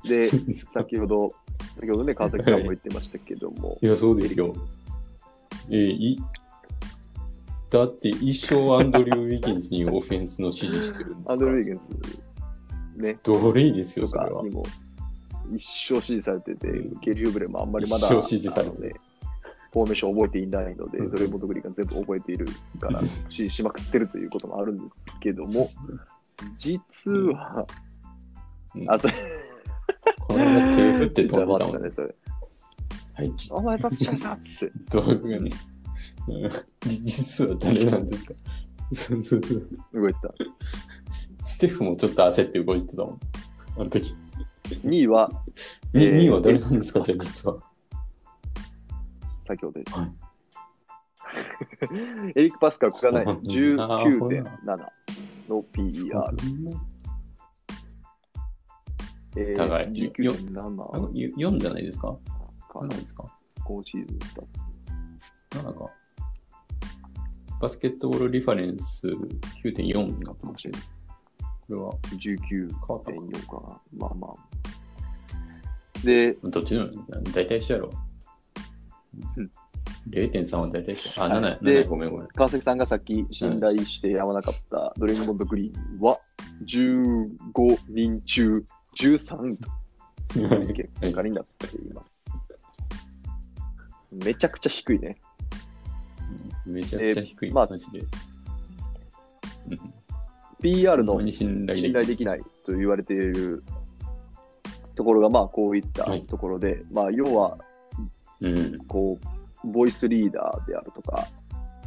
[0.07, 0.31] で、 ょ
[0.71, 1.33] 先ほど、
[1.79, 3.85] 先ほどね、川崎さんも言ってましたけども、い。
[3.85, 4.53] や、そうですよ。
[5.69, 6.23] えーい
[7.69, 11.51] だって一生アンドリュー・ウィギンズにオフェンスの指示してるんでアンすから。
[11.51, 11.89] ドル・ウィーゲンス、
[12.97, 14.43] ね、ドレイですよ、とそれは。
[15.55, 16.99] 一生支持されてて、うん。
[17.01, 18.95] ゲリューブレもあんまりまだ、一生支持されて
[19.73, 22.45] フォーメーション覚えていないので、うんドレモンド・グリーンが全部覚えている
[22.79, 25.67] から、支持しまくってるということもあるんですけども、
[26.55, 27.65] 実は、
[28.75, 29.13] うんあ、それ、
[30.27, 32.15] これは手振って飛んでたもんね、それ。
[33.15, 34.71] はい、お前さっちゃさっつって。
[34.91, 35.51] 道具がね。
[36.27, 36.51] うん
[36.81, 38.33] 実は誰なんですか？
[38.93, 39.67] そうそうそう。
[40.01, 40.33] 動いてた。
[41.45, 43.19] ステフもちょっと焦って動いてたもん。
[43.77, 44.15] あの時。
[44.85, 45.29] 2位は、
[45.93, 47.01] にえー2位は誰なんですか？
[47.01, 47.57] じゃあ実は。
[49.43, 49.97] 先ほどです。
[49.99, 50.11] はい
[52.35, 54.77] エリック・パスカルがないそう19.7
[55.47, 56.35] の PER。
[59.37, 62.11] え高いー、19.7よ4じゃないですか？
[62.71, 63.25] かな何ですか
[63.65, 65.63] 今シーズンスタッツ。
[65.63, 65.85] なんか、
[67.61, 70.73] バスケットボールリファレンス9.4になってますね。
[71.67, 73.03] これは19.4変わっ
[73.41, 73.81] たか。
[73.95, 76.05] まあまあ。
[76.05, 76.89] で、どっちの
[77.33, 77.89] 大体一緒やろ。
[79.37, 79.51] うん
[80.09, 80.95] 0.3は大体。
[81.17, 82.27] あ、はい7、で7、ごめんごめん。
[82.27, 86.19] 川崎さんがさっき信頼してやまなかったドレイモンド・グリーンは
[86.65, 88.63] 15人中
[88.95, 89.57] 13位
[90.27, 92.31] という結果になっています。
[94.11, 95.17] めちゃくちゃ低いね。
[96.65, 97.99] めちゃくちゃ低い、まあマジで。
[97.99, 99.93] うん
[100.61, 103.65] PR の信頼できないと言われている
[104.95, 107.57] ところが、まあ、こういったはいところで、まあ、要は、
[108.43, 108.77] うん。
[108.87, 109.19] こ
[109.63, 111.27] う、ボイスリーダーであるとか、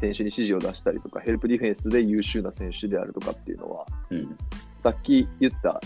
[0.01, 4.37] 選手に指示を出したりとか、ヘルプディフェンスで優秀な選手であるとかっていうのは、うん。
[4.79, 5.81] さっき言った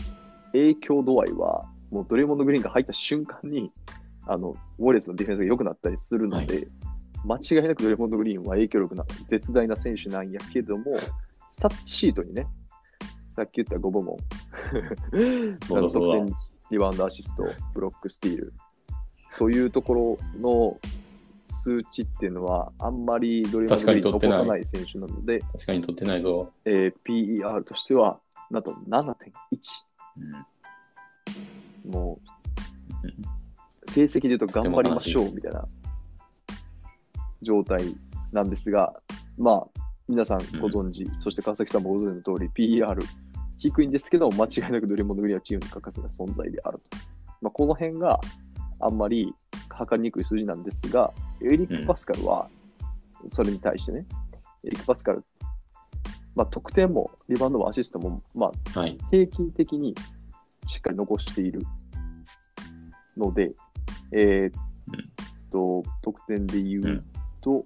[0.52, 3.70] 影響度合いは、もうドレイモンド・グリーンが入った瞬間に、
[4.26, 6.68] あの、ウォリアーズのディフェンスが良くなったりするので、
[7.24, 10.96] 間違いなくドレイモンド・グリーンは影響力な絶大な選手なんやけども、
[11.50, 12.46] スタッツシートにね、
[13.36, 14.16] さっき言った5部門、
[15.92, 16.32] 得点、
[16.70, 17.44] リバウンド、アシスト、
[17.74, 18.52] ブロック、スティール、
[19.36, 20.78] というところの
[21.50, 26.52] 数値っていうのは、あんまりドレイモンド・グリーンに残さない選手なので、確かに取ってないぞ。
[26.64, 28.20] えー PER としては、
[28.50, 29.14] なんと7.1。
[31.86, 31.92] うん。
[31.92, 32.20] も
[33.86, 35.66] う、成績で言うと頑張りましょうみたいな
[37.42, 37.96] 状態
[38.32, 38.94] なんですが、
[39.38, 42.50] まあ、皆さんご存知、そして川崎さんもご存知の通り、
[42.80, 42.98] PER
[43.58, 46.96] 低いんですけど、間違いなくドリモンドグリーンはチームに欠かせない存在であると。
[47.42, 48.20] まあ、この辺が
[48.80, 49.34] あんまり
[49.68, 51.12] 測りにくい数字なんですが、
[51.42, 52.48] エリック・パスカルは、
[53.28, 54.06] それに対してね、
[54.64, 55.24] エリック・パスカル、
[56.34, 58.98] まあ、得点もリバウンドもアシストも、まあ、はい。
[59.10, 59.94] 平均的に
[60.66, 61.62] しっかり残している
[63.16, 63.52] ので、
[64.12, 67.04] えーっと、得点で言う
[67.40, 67.64] と、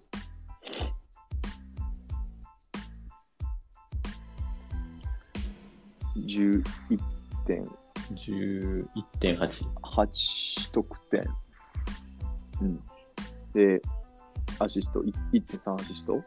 [6.17, 6.65] 11
[7.47, 7.69] 点
[8.13, 9.67] 11.8。
[9.83, 11.25] 8得点。
[12.61, 12.81] うん。
[13.55, 13.81] で、
[14.59, 16.23] アシスト、い1.3アシスト。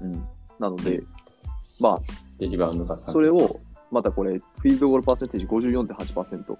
[0.00, 0.12] うん。
[0.58, 1.02] なので、
[1.80, 1.98] まあ、
[2.38, 3.60] で、リバウンドが3それを、
[3.90, 6.58] またこれ、フィールドゴールパーセンテージ54.8%っ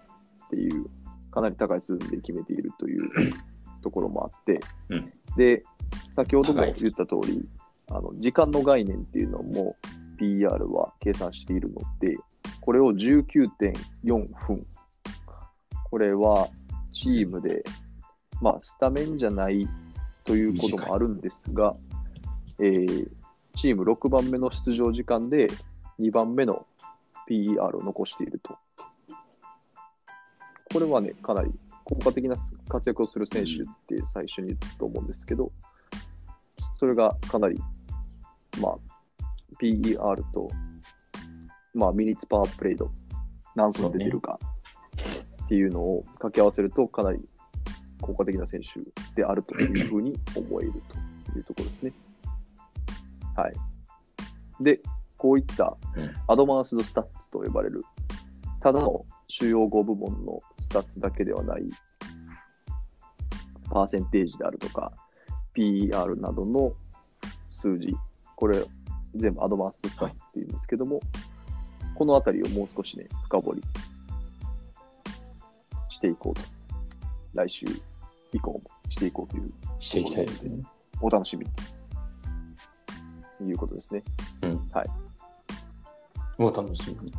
[0.50, 0.86] ていう、
[1.30, 3.10] かなり高い数字で決めているという
[3.82, 5.64] ところもあって、うんで、
[6.10, 7.48] 先ほども言った通り、
[7.90, 9.76] あの時間の概念っていうのも
[10.22, 12.16] PR は計算しているので、
[12.60, 13.74] これを19.4
[14.46, 14.66] 分。
[15.90, 16.48] これは
[16.92, 17.64] チームで、
[18.40, 19.68] まあ、スタメンじゃない
[20.24, 21.74] ということもあるんですが、
[22.58, 23.08] えー
[23.54, 25.46] チーム6番目の出場時間で
[26.00, 26.66] 2番目の
[27.28, 28.56] PER を残していると。
[30.72, 31.52] これはね、かなり
[31.84, 32.36] 効果的な
[32.68, 33.56] 活躍をする選手っ
[33.86, 35.52] て最初に言ったと思うんですけど、
[36.76, 37.60] それがかなり、
[38.60, 38.91] まあ、
[39.62, 40.50] PER と、
[41.72, 42.90] まあ、ミニッツパープレイド、
[43.54, 44.40] 何分出てるか
[45.44, 47.20] っていうのを掛け合わせると、かなり
[48.00, 48.80] 効果的な選手
[49.14, 50.72] であるというふうに思える
[51.32, 51.92] というところですね。
[53.36, 53.54] はい。
[54.60, 54.80] で、
[55.16, 57.84] こういったうんアドバンスドスタッツと呼ばれる、
[58.60, 61.62] ただの主要5部門のスタッツだけではない、
[63.70, 64.92] パーセンテージであるとか、
[65.54, 66.72] PER などの
[67.50, 67.94] 数字、
[68.34, 68.64] これ
[69.14, 71.00] 全部アドバンスドスタッツっていうんですけども、
[71.94, 73.62] このあたりをもう少しね、深掘り
[75.90, 76.40] していこうと。
[77.34, 77.64] 来週
[78.32, 79.50] 以降もしていこうという
[79.80, 80.62] していきたいですね。
[81.00, 81.46] お楽しみ
[83.38, 84.02] ということですね。
[84.42, 84.68] うん。
[84.70, 84.88] はい。
[86.38, 87.12] もう楽しみ。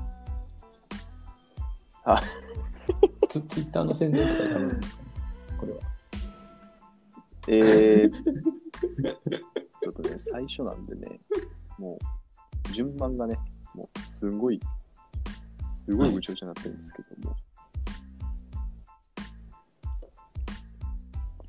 [2.03, 2.23] はい
[3.29, 5.03] ツツイッターの宣伝とかダメですか？
[5.03, 5.07] ね
[5.57, 5.79] これは。
[7.47, 8.11] えー、
[9.81, 11.19] ちょっとね、最初なんでね、
[11.77, 11.99] も
[12.69, 13.37] う、順番がね、
[13.73, 14.59] もう、すごい、
[15.61, 17.35] すごいぐちゃぐちゃになってるんですけども。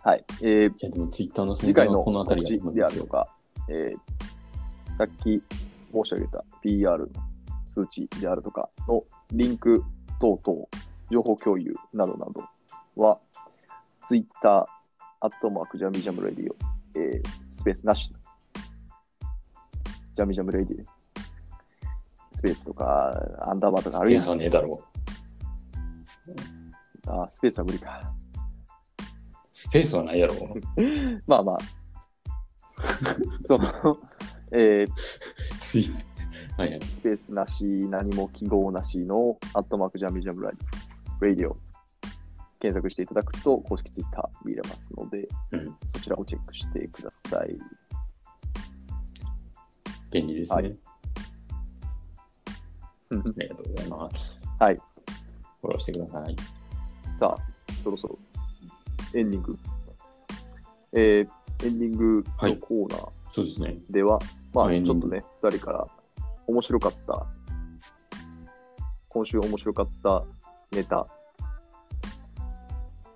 [0.01, 0.25] はい。
[0.43, 3.29] えー、いや、でもツイッターの宣次回のこの辺りであるとか、
[3.69, 4.25] えー
[4.97, 5.43] さっき
[5.93, 7.09] 申し上げた PR の
[7.69, 9.03] 数値であるとかの
[9.33, 9.83] リンク
[10.21, 10.67] 等々、
[11.11, 12.45] 情報共有などなど
[12.95, 13.19] は、
[14.05, 14.69] Twitter、
[15.21, 16.57] アットマークジャミジャムレディオ、
[16.95, 18.13] えースペースなし、
[20.15, 20.85] ジャミジャムレディオ、
[22.33, 24.31] スペースとか、アンダーバーとかあるやんスペース。
[24.31, 24.95] はねえだろう。
[27.07, 28.15] あースペースは無理か。
[29.53, 30.39] スペースはないやろう。
[31.27, 31.59] まあまあ、
[33.43, 33.99] その、
[34.53, 34.89] えー
[36.57, 36.83] はいはい。
[36.85, 41.57] スペースなし、何も記号なしの、アットマークジャミジャムラディオ、
[42.61, 45.77] 検索していただくと、公式ツイッター見れますので、うん。
[45.89, 47.59] そちらをチェックしてください。
[50.15, 50.57] 便利ですね。
[50.57, 50.77] はい
[53.11, 54.41] ありがとうございます。
[54.59, 54.77] はい。
[54.77, 56.37] フォローしてください。
[57.19, 58.19] さあ、そろそろ
[59.15, 59.59] エンディング。
[60.93, 61.29] えー
[61.65, 63.77] エンディングのコーナーそうですね。
[63.89, 64.19] では、
[64.53, 65.87] まあ、ちょっとね、2人から
[66.47, 67.27] 面白かった、
[69.09, 70.25] 今週面白かった
[70.73, 71.07] ネタ、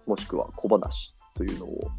[0.06, 1.90] もしくは小話というのを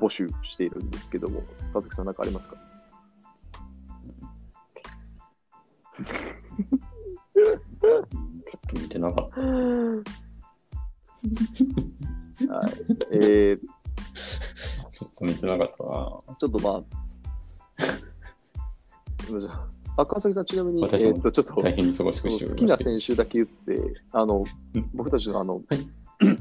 [0.00, 2.56] 募集しているんですけども、川崎さん、何かありますか？
[5.98, 7.60] ちょっ
[8.68, 9.40] と見てなかった。
[9.40, 9.46] は
[12.68, 12.72] い。
[13.12, 16.36] えー、ちょっと見てなかったな。
[16.38, 16.82] ちょっとまあ、
[19.38, 22.78] じゃああ川崎さん、ちなみに、えーっと、ちょっと、大変忙しくしてお好きな。
[22.78, 25.88] 選手だけ言って、あのうん、僕たちのあの、はい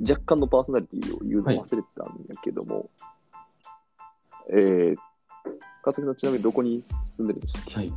[0.00, 2.90] 若干のパーソナリティを言うの忘れてたんやけども、
[4.52, 4.96] えー、
[5.82, 7.92] 川崎さん、ちなみにどこに住んでるんでしたっけ、はい。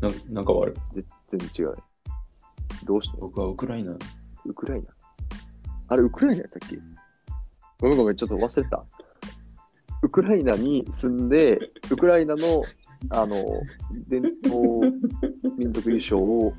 [0.00, 0.94] ななんか悪い。
[0.94, 1.82] ぜ全然違うね。
[2.84, 3.96] どうして僕はウクライナ。
[4.44, 4.88] ウクライナ？
[5.88, 6.78] あれ、ウクライナやったっけ？
[7.80, 8.84] ごめんごめん、ちょっと忘れた。
[10.02, 11.58] ウクライナに住んで、
[11.90, 12.62] ウクライナの、
[13.10, 13.44] あの、
[14.08, 14.80] 伝統
[15.56, 16.52] 民族衣装を、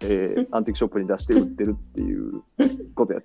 [0.00, 2.42] えーアンティークショップに出して売ってるっていう
[2.94, 3.24] ことやっ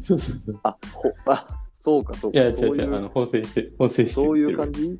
[0.00, 0.60] そうそうそう。
[0.64, 2.38] あ、ほ、あ、そうか、そうか。
[2.40, 4.14] いや、違そうういう違う、あの、縫製して、縫製して。
[4.14, 4.98] そういう感じ？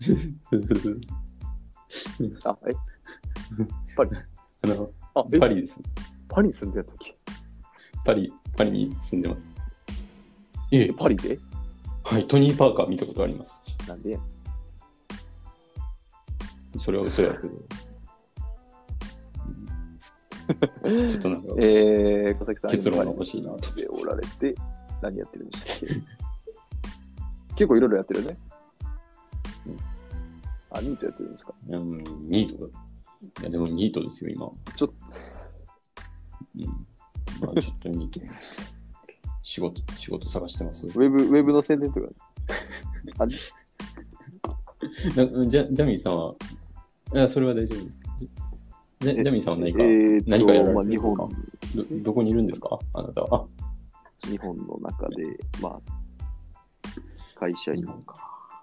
[2.44, 2.72] あ、え、
[3.96, 4.10] パリ。
[4.62, 5.38] あの、あ、え？
[5.38, 5.80] パリです。
[6.28, 7.14] パリに住んでたっけ
[8.04, 9.54] パリ、パリに住んでます。
[10.70, 11.38] ええ、パリで？
[12.04, 13.62] はい、トニー・パーカー見たことあります。
[13.86, 14.18] なんでや？
[16.78, 17.48] それは嘘やけど。
[20.84, 23.74] う んちょっとなんか、えー、川崎さん、結論が今欲しいなと。
[23.74, 24.54] でおられて、
[25.02, 25.86] 何やってるんでしたっけ？
[27.54, 28.36] 結構いろいろやってるね。
[30.74, 31.54] あ、ニートやってるんですか？
[31.68, 31.98] うん、
[32.28, 32.64] ニート？
[32.66, 32.70] が。
[32.70, 34.50] いや、でもニートですよ、今。
[34.76, 34.94] ちょっと、
[36.56, 36.64] うん。
[37.46, 38.20] まあ、ちょっとニート。
[39.42, 40.86] 仕事、仕事探してます。
[40.86, 42.08] ウェブ、ウェブの宣伝とか。
[43.18, 43.32] あ な
[45.46, 46.34] ジャジャミーさんは、
[47.14, 47.98] いや、それは大丈夫です。
[49.00, 51.22] ジャジャミーさんは何か、えーと何かやられてるんですか？
[51.22, 51.32] 本、
[52.00, 52.78] どどこにいるんですか？
[52.94, 53.46] あなたは。
[54.22, 55.24] 日本の中で、
[55.60, 55.80] まあ、
[57.38, 57.84] 会社員。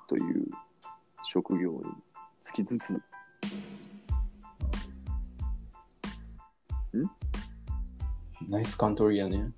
[0.08, 0.48] という
[1.32, 1.84] 職業に
[2.42, 3.00] つきつつ、
[8.48, 9.52] ナイスカントリーやね。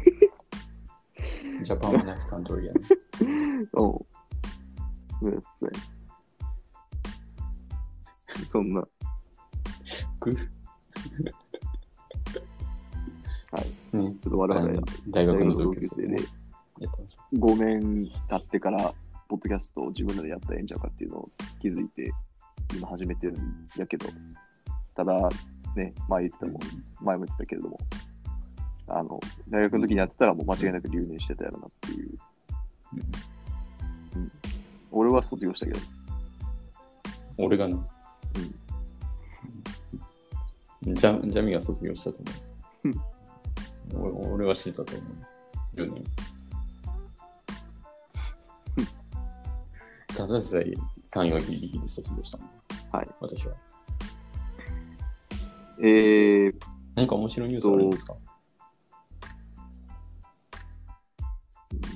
[1.62, 2.80] ジャパンはナイスカントリーやね。
[3.20, 3.68] うん。
[3.70, 4.06] ご
[5.20, 5.70] めんなさい。
[8.48, 8.82] そんな、
[10.18, 10.30] く？
[13.50, 13.60] は
[13.92, 13.96] い。
[13.98, 16.14] ね、ちょっと我々、大学の同級生で
[16.78, 17.20] やってます。
[17.34, 18.94] 5年経ってから、
[19.28, 21.28] ポッドキャストを自分らでやったらええんちゃうかっていうのを
[21.60, 22.12] 気づいて、
[22.76, 24.06] 今始めてるんやけど、
[24.94, 25.28] ただ、
[25.74, 26.60] ね、前言ってたもん、
[27.00, 27.78] 前も言ってたけれども、
[28.88, 32.18] あの、大学の時にやってたらもう間違いなく留年してたやろなっていう。
[34.16, 34.32] うん。
[34.92, 35.78] 俺は卒業したけど、
[37.38, 37.76] 俺がね、
[40.82, 42.18] ジャジャミが卒業したと
[42.84, 44.22] 思う。
[44.22, 45.04] 俺俺はしてたと思
[45.74, 45.80] う。
[45.82, 46.04] 10年。
[50.16, 50.72] ただでさえ
[51.10, 52.38] 単位はギリギリで卒業した。
[52.96, 53.08] はい。
[53.20, 53.54] 私は。
[55.78, 56.54] えー、
[56.94, 58.16] 何か面白いニュースあるんですか？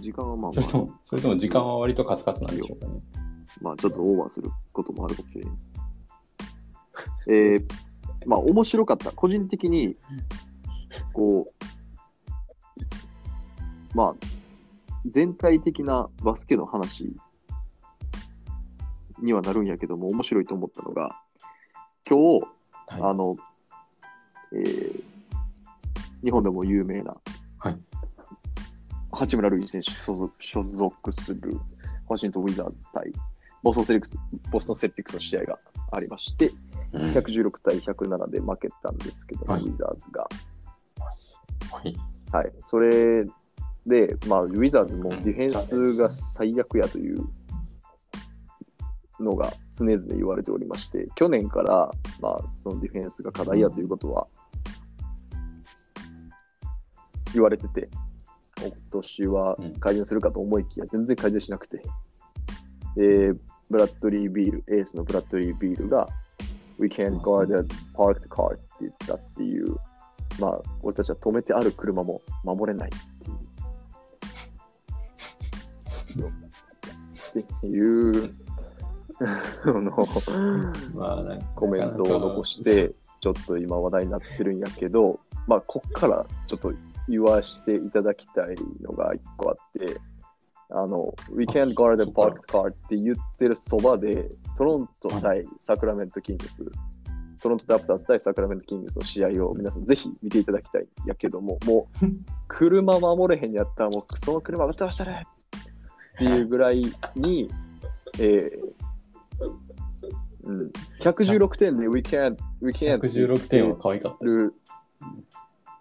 [0.03, 3.01] 時間はまあまあそれと、も、それとも時間は割とカツカツなんでしょうかね。
[3.63, 5.55] まあちょっとオーバーすることもあるかもしれない。
[7.29, 7.67] えー、
[8.27, 9.13] まあ面白かった。
[9.13, 9.97] 個人的に、
[11.15, 11.53] こう、
[13.97, 14.17] まあ、
[15.07, 17.17] 全体的なバスケの話
[19.23, 21.21] にはなるんやけども、面白いと思ったのが、
[22.09, 22.47] 今日、
[22.89, 23.37] あはの、
[24.53, 25.11] えー
[26.23, 27.17] 日本でも有名な、
[27.59, 27.79] はい。
[29.13, 31.59] 八村塁選手所属所属する
[32.09, 33.13] ワシントン・ウィザーズ対
[33.63, 34.17] ボストンセレックス
[34.51, 35.59] ボストン・セルティックスの試合が
[35.93, 36.51] ありまして、い。
[36.93, 37.03] うん。
[37.13, 39.63] 116対107で負けたんですけども、はい。
[39.63, 40.29] ウィザーズが。
[41.73, 41.97] はい。
[42.33, 43.25] はい、それ
[43.87, 47.25] で、まあ、ウィザーズもディフェンスが最悪やという
[49.21, 51.91] のが常々言われておりまして、去年から、
[52.21, 54.27] まあ、そのディフェンスが課題やということは
[57.33, 57.89] 言われてて、
[58.61, 61.83] 今年は改善するかと思いきや、全然改善しなくて、
[62.97, 63.33] で、
[63.71, 66.09] ブラッドリー・ビール、エースのブラッドリー・ビールが、
[66.79, 67.63] We can't guard a
[67.95, 69.77] parked car って言ったっていう、
[70.39, 73.31] まあ、俺たちは止めてある車も守れないって
[76.19, 76.27] いう、
[77.41, 78.35] っていう
[80.95, 86.73] まあ、なんかコメントを残して、ちょっと今話題になってるんやけど、まあ、こっからちょっと
[87.09, 90.01] 言わしていただきたいのが一個あって、
[90.71, 96.65] あの、We can't guard a parked car って言ってるそばで、トロント対サクラメントキングス、
[97.43, 102.07] トロントラプターズ対サクラメントキングスの試合を皆さんぜひ見ていただきたいんやけども、 もう、
[102.49, 106.83] 車守れへんやったらもうその車ぶっ飛ばしたれっていうぐらい
[107.17, 107.51] に、
[108.19, 108.90] えー
[110.43, 114.25] うん、116点で We can't, we can't 116点は可愛かった。
[114.25, 114.55] る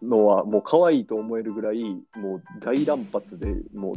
[0.01, 1.83] のはもう可愛いと思えるぐらい
[2.15, 3.95] もう大乱発でも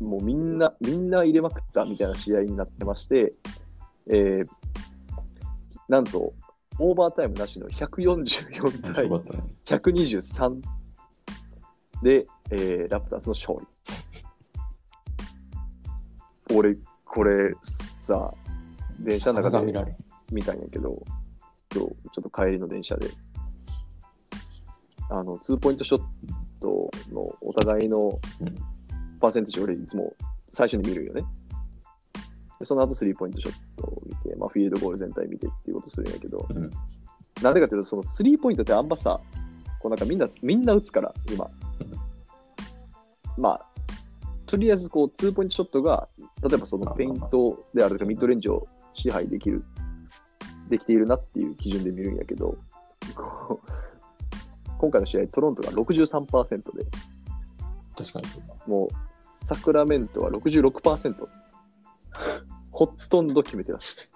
[0.00, 3.32] うもうみんなみんな入れまくったみたいな試合になってまして、
[4.08, 4.46] えー
[5.88, 6.34] なんと
[6.78, 8.24] オーバータイムなしの144面
[8.82, 9.42] 対白かったね。
[9.64, 10.60] 123
[12.02, 13.66] で、えーラプターズの勝利。
[16.54, 18.32] 俺、これさ、
[19.00, 19.96] 電車の中で見られん。
[20.32, 21.02] 見たんやけど、
[21.74, 21.88] 今日ちょ
[22.20, 23.08] っと帰りの電車で、
[25.10, 26.02] あの、ツーポイントショッ
[26.60, 28.56] トのお互いのうん
[29.18, 30.14] パーセンテージ、俺いつも
[30.52, 31.22] 最初に見るよね。
[32.58, 36.70] でその後スリーポイントショットを見て、まあ、フィールドゴール全体見てっていうことするんやけど、うん
[37.42, 39.20] なんでかっていうと、そのスリーポイントってあんまさ、
[39.80, 41.50] こうなんかみんな、みんな打つから、今。
[43.36, 43.66] まあ、
[44.46, 46.08] とりあえずこう、ツーポイントショットが、
[46.42, 48.66] 例えばそのペイントであるとか、ミッドレンジを
[48.96, 49.64] 支配できる、
[50.68, 52.56] できているなっていう基準で見るんやけど、
[54.78, 56.86] 今回の試合、トロントが63%で、
[57.96, 58.26] 確かに。
[58.66, 58.88] もう、
[59.26, 61.28] サクラメントは66%。
[62.70, 64.12] ほとんど決めてます。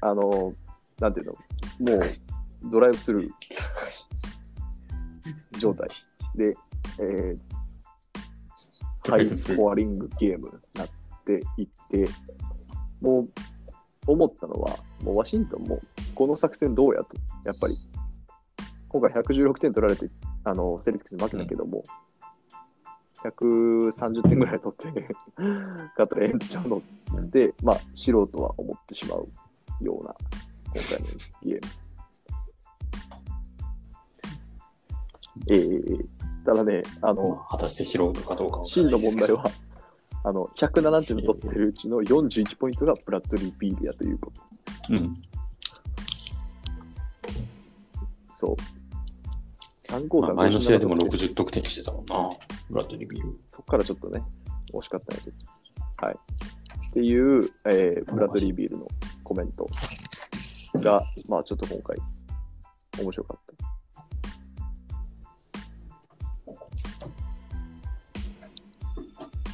[0.00, 0.52] あの、
[1.00, 1.32] なんていうの、
[1.96, 3.30] もう、ドライブスルー
[5.58, 5.88] 状態
[6.36, 6.54] で、
[7.00, 7.52] えー
[9.08, 10.88] ハイスコアリングゲームになっ
[11.26, 12.08] ていって、
[13.02, 13.30] もう
[14.06, 15.80] 思ったのは、もうワシントンも
[16.14, 17.76] この作戦どうやと、やっぱり。
[18.88, 20.10] 今回116点取られて、
[20.44, 21.82] あの、セレティクスに負けたけども、
[23.22, 25.14] 130点ぐらい取って
[25.96, 26.82] 勝ったらええんちゃうの
[27.18, 29.28] って、まあ、素人は思ってしまう
[29.80, 30.14] ような、
[30.74, 31.06] 今回の
[31.42, 31.82] ゲーム。
[35.50, 36.06] えー、
[36.44, 39.50] ただね、あの、まあ果たして素人かどうかは真の問題は、
[40.24, 44.42] あの、107点取ってるうちの41ポイントがブラッドリー・ビールやということ。
[44.90, 45.16] うん。
[48.28, 48.56] そう。
[49.92, 52.30] 3号まあ、が前の試合でも57 60得点してたもんな。
[52.70, 53.40] ブラッドリー・ビール。
[53.48, 54.22] そこからちょっとね、
[54.74, 55.36] 惜しかったんやけど。
[56.06, 56.16] はい。
[56.88, 58.88] っていう、えーブラッドリー・ビールの
[59.24, 59.68] コメント
[60.76, 61.98] が、まあちょっと今回、
[63.00, 63.71] 面白かった。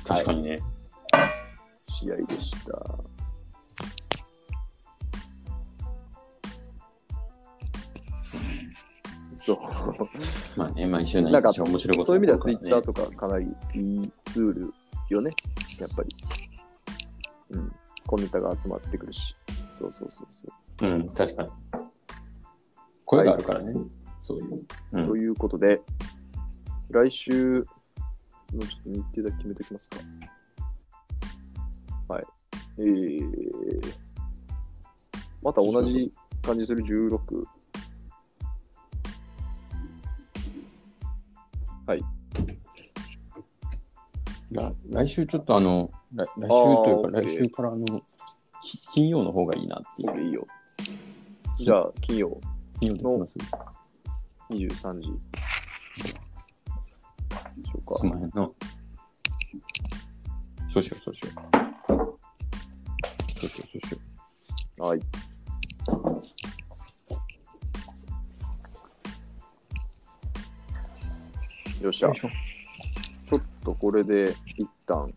[0.08, 0.58] 確かにね。
[1.86, 2.98] 試合でした。
[9.36, 9.58] そう。
[10.58, 14.74] まあね、毎週何か面白いことそういう意味ではツイッターとかかなりいいツール
[15.10, 15.30] よね、
[15.78, 16.08] やっぱり。
[17.50, 17.72] うん。
[18.06, 19.36] コネタが集まってくるし。
[19.72, 20.46] そうそうそうそ
[20.86, 20.90] う。
[20.90, 21.50] うん、確かに。
[23.04, 23.74] 声があるからね。
[24.22, 24.66] そういう。
[24.92, 25.82] うんということで、
[26.90, 27.66] 来週
[28.56, 29.98] のちょっと日程だけ決めておきますか。
[32.08, 32.24] はい。
[32.78, 33.94] えー、
[35.42, 37.44] また同じ感じする16。
[41.86, 42.02] はい。
[44.50, 47.84] ら来週ちょっとあの、来来週というか、来週からあの、
[48.62, 50.26] き金曜の方がいいなっていう。
[50.26, 50.46] いいよ。
[51.58, 52.40] じゃあ、金曜
[52.80, 53.36] 金曜できます
[54.50, 55.12] ？23時。
[57.88, 57.98] か。
[58.00, 58.48] すまへんな。
[60.70, 61.34] そうしよう、そうしよう。
[63.38, 63.98] そうしよう、そうしよ
[64.84, 65.00] はい。
[71.82, 72.08] よっしゃ。
[72.08, 72.14] う。
[72.14, 75.14] ちょっとこれで一旦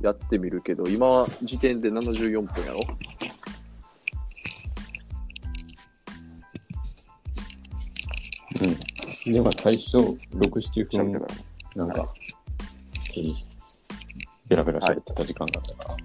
[0.00, 2.80] やってみるけど、今時点で74分やろ？
[9.26, 9.32] うん。
[9.32, 11.26] では最初、6、7分。
[11.76, 12.08] なんか、
[14.48, 15.96] ベラベラ喋ってた時間があったから。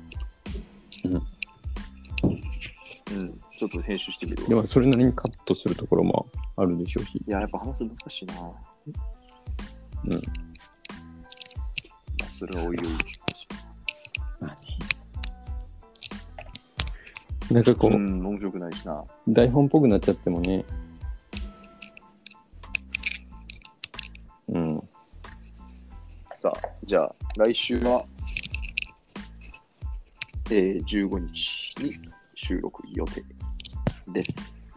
[3.15, 3.39] うん。
[3.57, 4.49] ちょっと編集してみるわ。
[4.49, 7.24] でもそれなりにカットするところもあるでしょうし。
[7.26, 8.34] いや、やっぱ話すの難しいな。
[10.05, 10.11] うん。
[10.11, 10.17] ま
[12.24, 12.86] あそれはおいおい。
[17.53, 19.03] なんかこう、うん、面白くないしな。
[19.28, 20.65] 台本っぽくなっちゃってもね。
[26.92, 28.04] じゃあ、来週は、
[30.50, 31.89] えー、15日に
[32.36, 33.24] 収録予定
[34.12, 34.70] です。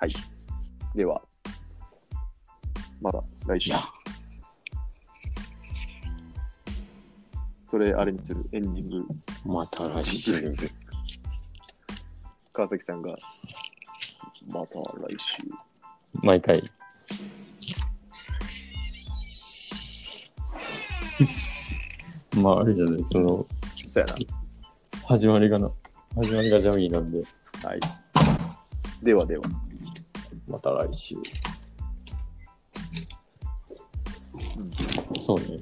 [0.00, 0.10] はい。
[0.96, 1.22] では、
[3.00, 3.72] まだ来週。
[7.68, 9.06] それ、あれにする、エンディング、
[9.44, 10.50] また来週。
[12.52, 13.16] 川崎さんが、
[14.48, 15.44] また来週。
[16.14, 16.60] 毎回。
[22.38, 23.28] まあ、あれじゃない、その、
[23.86, 24.14] そうや
[25.06, 25.68] 始まりがな、
[26.16, 27.20] 始まりがジャミーなんで、
[27.62, 27.68] な。
[27.68, 27.80] はい。
[29.02, 29.44] ではでは。
[30.46, 31.16] また来週。
[35.26, 35.58] そうね、